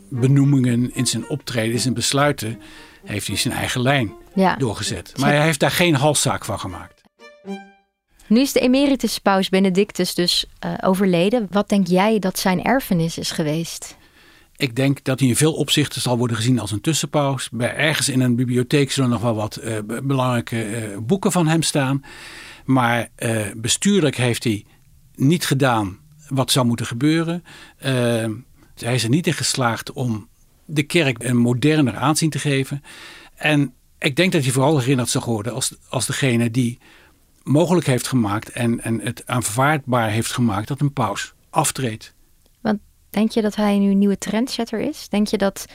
benoemingen, 0.09 0.95
in 0.95 1.05
zijn 1.05 1.29
optreden, 1.29 1.73
in 1.73 1.79
zijn 1.79 1.93
besluiten, 1.93 2.61
heeft 3.03 3.27
hij 3.27 3.35
zijn 3.35 3.53
eigen 3.53 3.81
lijn 3.81 4.11
doorgezet. 4.57 5.13
Maar 5.17 5.29
hij 5.29 5.43
heeft 5.43 5.59
daar 5.59 5.71
geen 5.71 5.95
halszaak 5.95 6.45
van 6.45 6.59
gemaakt. 6.59 7.01
Nu 8.27 8.39
is 8.41 8.51
de 8.51 8.59
emeritus 8.59 9.19
paus 9.19 9.49
Benedictus 9.49 10.13
dus 10.13 10.45
uh, 10.65 10.73
overleden. 10.81 11.47
Wat 11.51 11.69
denk 11.69 11.87
jij 11.87 12.19
dat 12.19 12.39
zijn 12.39 12.63
erfenis 12.63 13.17
is 13.17 13.31
geweest? 13.31 13.97
Ik 14.55 14.75
denk 14.75 15.03
dat 15.03 15.19
hij 15.19 15.29
in 15.29 15.35
veel 15.35 15.53
opzichten 15.53 16.01
zal 16.01 16.17
worden 16.17 16.37
gezien 16.37 16.59
als 16.59 16.71
een 16.71 16.81
tussenpaus. 16.81 17.49
Bij 17.49 17.75
ergens 17.75 18.09
in 18.09 18.21
een 18.21 18.35
bibliotheek 18.35 18.91
zullen 18.91 19.09
nog 19.09 19.21
wel 19.21 19.35
wat 19.35 19.59
uh, 19.63 19.77
belangrijke 20.03 20.65
uh, 20.65 20.97
boeken 20.97 21.31
van 21.31 21.47
hem 21.47 21.61
staan. 21.61 22.03
Maar 22.65 23.09
bestuurlijk 23.55 24.15
heeft 24.15 24.43
hij 24.43 24.65
niet 25.15 25.45
gedaan 25.45 25.99
wat 26.27 26.51
zou 26.51 26.65
moeten 26.65 26.85
gebeuren. 26.85 27.43
hij 28.75 28.95
is 28.95 29.03
er 29.03 29.09
niet 29.09 29.27
in 29.27 29.33
geslaagd 29.33 29.91
om 29.91 30.27
de 30.65 30.83
kerk 30.83 31.23
een 31.23 31.37
moderner 31.37 31.95
aanzien 31.95 32.29
te 32.29 32.39
geven. 32.39 32.83
En 33.35 33.73
ik 33.97 34.15
denk 34.15 34.31
dat 34.31 34.43
hij 34.43 34.51
vooral 34.51 34.79
herinnerd 34.79 35.09
zal 35.09 35.23
worden 35.25 35.53
als, 35.53 35.75
als 35.89 36.05
degene 36.05 36.51
die 36.51 36.79
mogelijk 37.43 37.85
heeft 37.85 38.07
gemaakt 38.07 38.49
en, 38.49 38.81
en 38.81 38.99
het 39.01 39.27
aanvaardbaar 39.27 40.09
heeft 40.09 40.31
gemaakt 40.31 40.67
dat 40.67 40.81
een 40.81 40.93
paus 40.93 41.33
aftreedt. 41.49 42.13
Want 42.61 42.79
denk 43.09 43.31
je 43.31 43.41
dat 43.41 43.55
hij 43.55 43.77
nu 43.77 43.91
een 43.91 43.97
nieuwe 43.97 44.17
trendsetter 44.17 44.79
is? 44.79 45.09
Denk 45.09 45.27
je 45.27 45.37
dat 45.37 45.65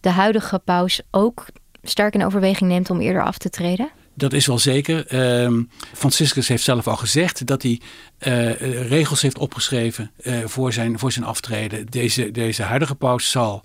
de 0.00 0.10
huidige 0.10 0.58
paus 0.58 1.00
ook 1.10 1.46
sterk 1.82 2.14
in 2.14 2.24
overweging 2.24 2.70
neemt 2.70 2.90
om 2.90 3.00
eerder 3.00 3.22
af 3.22 3.38
te 3.38 3.50
treden? 3.50 3.90
Dat 4.16 4.32
is 4.32 4.46
wel 4.46 4.58
zeker. 4.58 5.14
Uh, 5.14 5.62
Franciscus 5.92 6.48
heeft 6.48 6.62
zelf 6.62 6.86
al 6.86 6.96
gezegd 6.96 7.46
dat 7.46 7.62
hij 7.62 7.80
uh, 8.26 8.88
regels 8.88 9.22
heeft 9.22 9.38
opgeschreven 9.38 10.10
uh, 10.22 10.44
voor, 10.44 10.72
zijn, 10.72 10.98
voor 10.98 11.12
zijn 11.12 11.24
aftreden. 11.24 11.86
Deze, 11.86 12.30
deze 12.30 12.62
huidige 12.62 12.94
paus 12.94 13.30
zal 13.30 13.64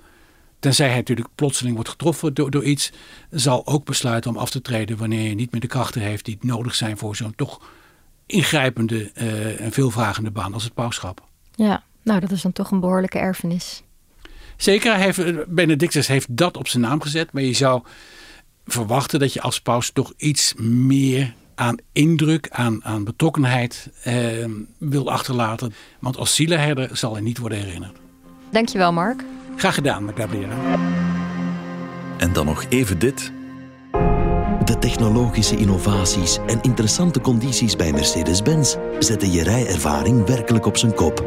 tenzij 0.60 0.88
hij 0.88 0.96
natuurlijk 0.96 1.28
plotseling 1.36 1.76
wordt 1.76 1.90
getroffen 1.90 2.34
door, 2.34 2.52
door 2.52 2.64
iets, 2.64 2.92
zal 3.30 3.68
ook 3.68 3.86
besluiten 3.86 4.32
om 4.32 4.38
af 4.38 4.50
te 4.50 4.62
treden 4.62 4.98
wanneer 4.98 5.30
je 5.30 5.36
niet 5.36 5.52
meer 5.52 5.62
de 5.62 5.68
krachten 5.68 6.02
heeft 6.02 6.26
die 6.26 6.38
nodig 6.42 6.76
zijn 6.76 6.98
voor 6.98 7.16
zo'n 7.16 7.36
toch 7.36 7.62
ingrijpende 8.26 9.12
en 9.58 9.72
veelvragende 9.72 10.32
baan 10.32 10.54
als 10.54 10.64
het 10.64 10.74
pauschap. 10.74 11.24
Ja, 11.56 11.84
nou 12.04 12.20
dat 12.20 12.32
is 12.32 12.42
dan 12.42 12.54
toch 12.54 12.72
een 12.72 12.80
behoorlijke 12.80 13.20
erfenis. 13.20 13.84
Zeker, 14.62 14.96
heeft, 14.96 15.20
eh, 15.20 15.38
Benedictus 15.48 16.08
heeft 16.08 16.38
dat 16.38 16.58
op 16.58 16.68
zijn 16.68 16.84
naam 16.84 17.02
gezet, 17.02 17.32
maar 17.32 17.44
je 17.44 17.54
zou 17.54 17.84
verwachten 18.72 19.20
dat 19.20 19.34
je 19.34 19.42
als 19.42 19.62
paus 19.62 19.90
toch 19.90 20.14
iets 20.18 20.54
meer 20.58 21.34
aan 21.56 21.76
indruk, 21.92 22.50
aan, 22.50 22.84
aan 22.84 23.04
betrokkenheid 23.04 23.90
eh, 24.04 24.16
wil 24.78 25.12
achterlaten. 25.12 25.74
Want 26.00 26.18
als 26.18 26.36
zielenherder 26.36 26.90
zal 26.98 27.14
hij 27.14 27.22
niet 27.22 27.38
worden 27.38 27.58
herinnerd. 27.58 27.98
Dankjewel 28.52 28.94
Mark. 28.94 29.24
Graag 29.56 29.76
gedaan, 29.76 30.12
Gabriela. 30.16 30.56
En 32.18 32.34
dan 32.34 32.46
nog 32.46 32.66
even 32.70 33.00
dit. 33.00 33.32
De 34.72 34.80
technologische 34.80 35.56
innovaties 35.56 36.40
en 36.48 36.62
interessante 36.62 37.22
condities 37.22 37.76
bij 37.76 37.92
Mercedes-Benz 37.92 38.76
zetten 39.00 39.32
je 39.32 39.44
rijervaring 39.44 40.26
werkelijk 40.26 40.66
op 40.66 40.78
zijn 40.78 40.94
kop. 40.94 41.26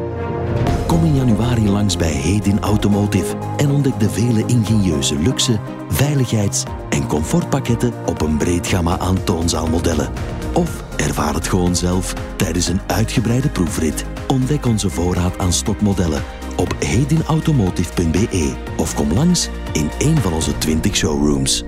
Kom 0.86 1.04
in 1.04 1.14
januari 1.14 1.68
langs 1.68 1.96
bij 1.96 2.12
Hedin 2.12 2.60
Automotive 2.60 3.36
en 3.56 3.70
ontdek 3.70 4.00
de 4.00 4.10
vele 4.10 4.44
ingenieuze 4.46 5.18
luxe, 5.18 5.60
veiligheids- 5.88 6.62
en 6.88 7.06
comfortpakketten 7.06 7.92
op 8.06 8.20
een 8.20 8.36
breed 8.36 8.66
gamma 8.66 8.98
aan 8.98 9.24
toonzaalmodellen. 9.24 10.12
Of 10.52 10.82
ervaar 10.96 11.34
het 11.34 11.48
gewoon 11.48 11.76
zelf 11.76 12.14
tijdens 12.36 12.68
een 12.68 12.80
uitgebreide 12.86 13.48
proefrit. 13.48 14.04
Ontdek 14.28 14.66
onze 14.66 14.90
voorraad 14.90 15.38
aan 15.38 15.52
stokmodellen 15.52 16.22
op 16.56 16.74
hedinautomotive.be 16.78 18.54
of 18.76 18.94
kom 18.94 19.12
langs 19.12 19.48
in 19.72 19.90
een 19.98 20.16
van 20.18 20.32
onze 20.32 20.58
20 20.58 20.96
showrooms. 20.96 21.64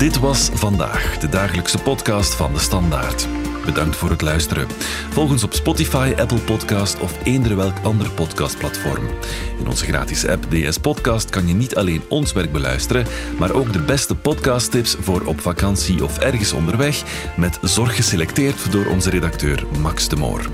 Dit 0.00 0.18
was 0.18 0.48
vandaag 0.52 1.18
de 1.18 1.28
dagelijkse 1.28 1.78
podcast 1.78 2.34
van 2.34 2.52
de 2.52 2.58
Standaard. 2.58 3.28
Bedankt 3.64 3.96
voor 3.96 4.10
het 4.10 4.20
luisteren. 4.20 4.66
Volg 5.10 5.30
ons 5.30 5.44
op 5.44 5.52
Spotify, 5.52 6.12
Apple 6.16 6.38
Podcast 6.38 7.00
of 7.00 7.24
eender 7.24 7.56
welk 7.56 7.78
ander 7.82 8.10
podcastplatform. 8.10 9.08
In 9.58 9.68
onze 9.68 9.84
gratis 9.84 10.26
app 10.26 10.46
DS 10.50 10.78
Podcast 10.78 11.30
kan 11.30 11.48
je 11.48 11.54
niet 11.54 11.76
alleen 11.76 12.02
ons 12.08 12.32
werk 12.32 12.52
beluisteren, 12.52 13.06
maar 13.38 13.52
ook 13.52 13.72
de 13.72 13.82
beste 13.82 14.14
podcasttips 14.14 14.96
voor 15.00 15.22
op 15.22 15.40
vakantie 15.40 16.04
of 16.04 16.18
ergens 16.18 16.52
onderweg, 16.52 17.02
met 17.36 17.58
zorg 17.62 17.96
geselecteerd 17.96 18.72
door 18.72 18.86
onze 18.86 19.10
redacteur 19.10 19.64
Max 19.78 20.08
de 20.08 20.16
Moor. 20.16 20.46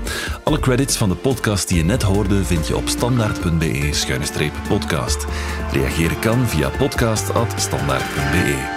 Alle 0.43 0.59
credits 0.59 0.97
van 0.97 1.09
de 1.09 1.15
podcast 1.15 1.67
die 1.67 1.77
je 1.77 1.83
net 1.83 2.01
hoorde 2.01 2.43
vind 2.43 2.67
je 2.67 2.75
op 2.75 2.87
standaard.be-podcast. 2.87 5.25
Reageren 5.71 6.19
kan 6.19 6.47
via 6.47 6.69
podcast.standaard.be. 6.69 8.76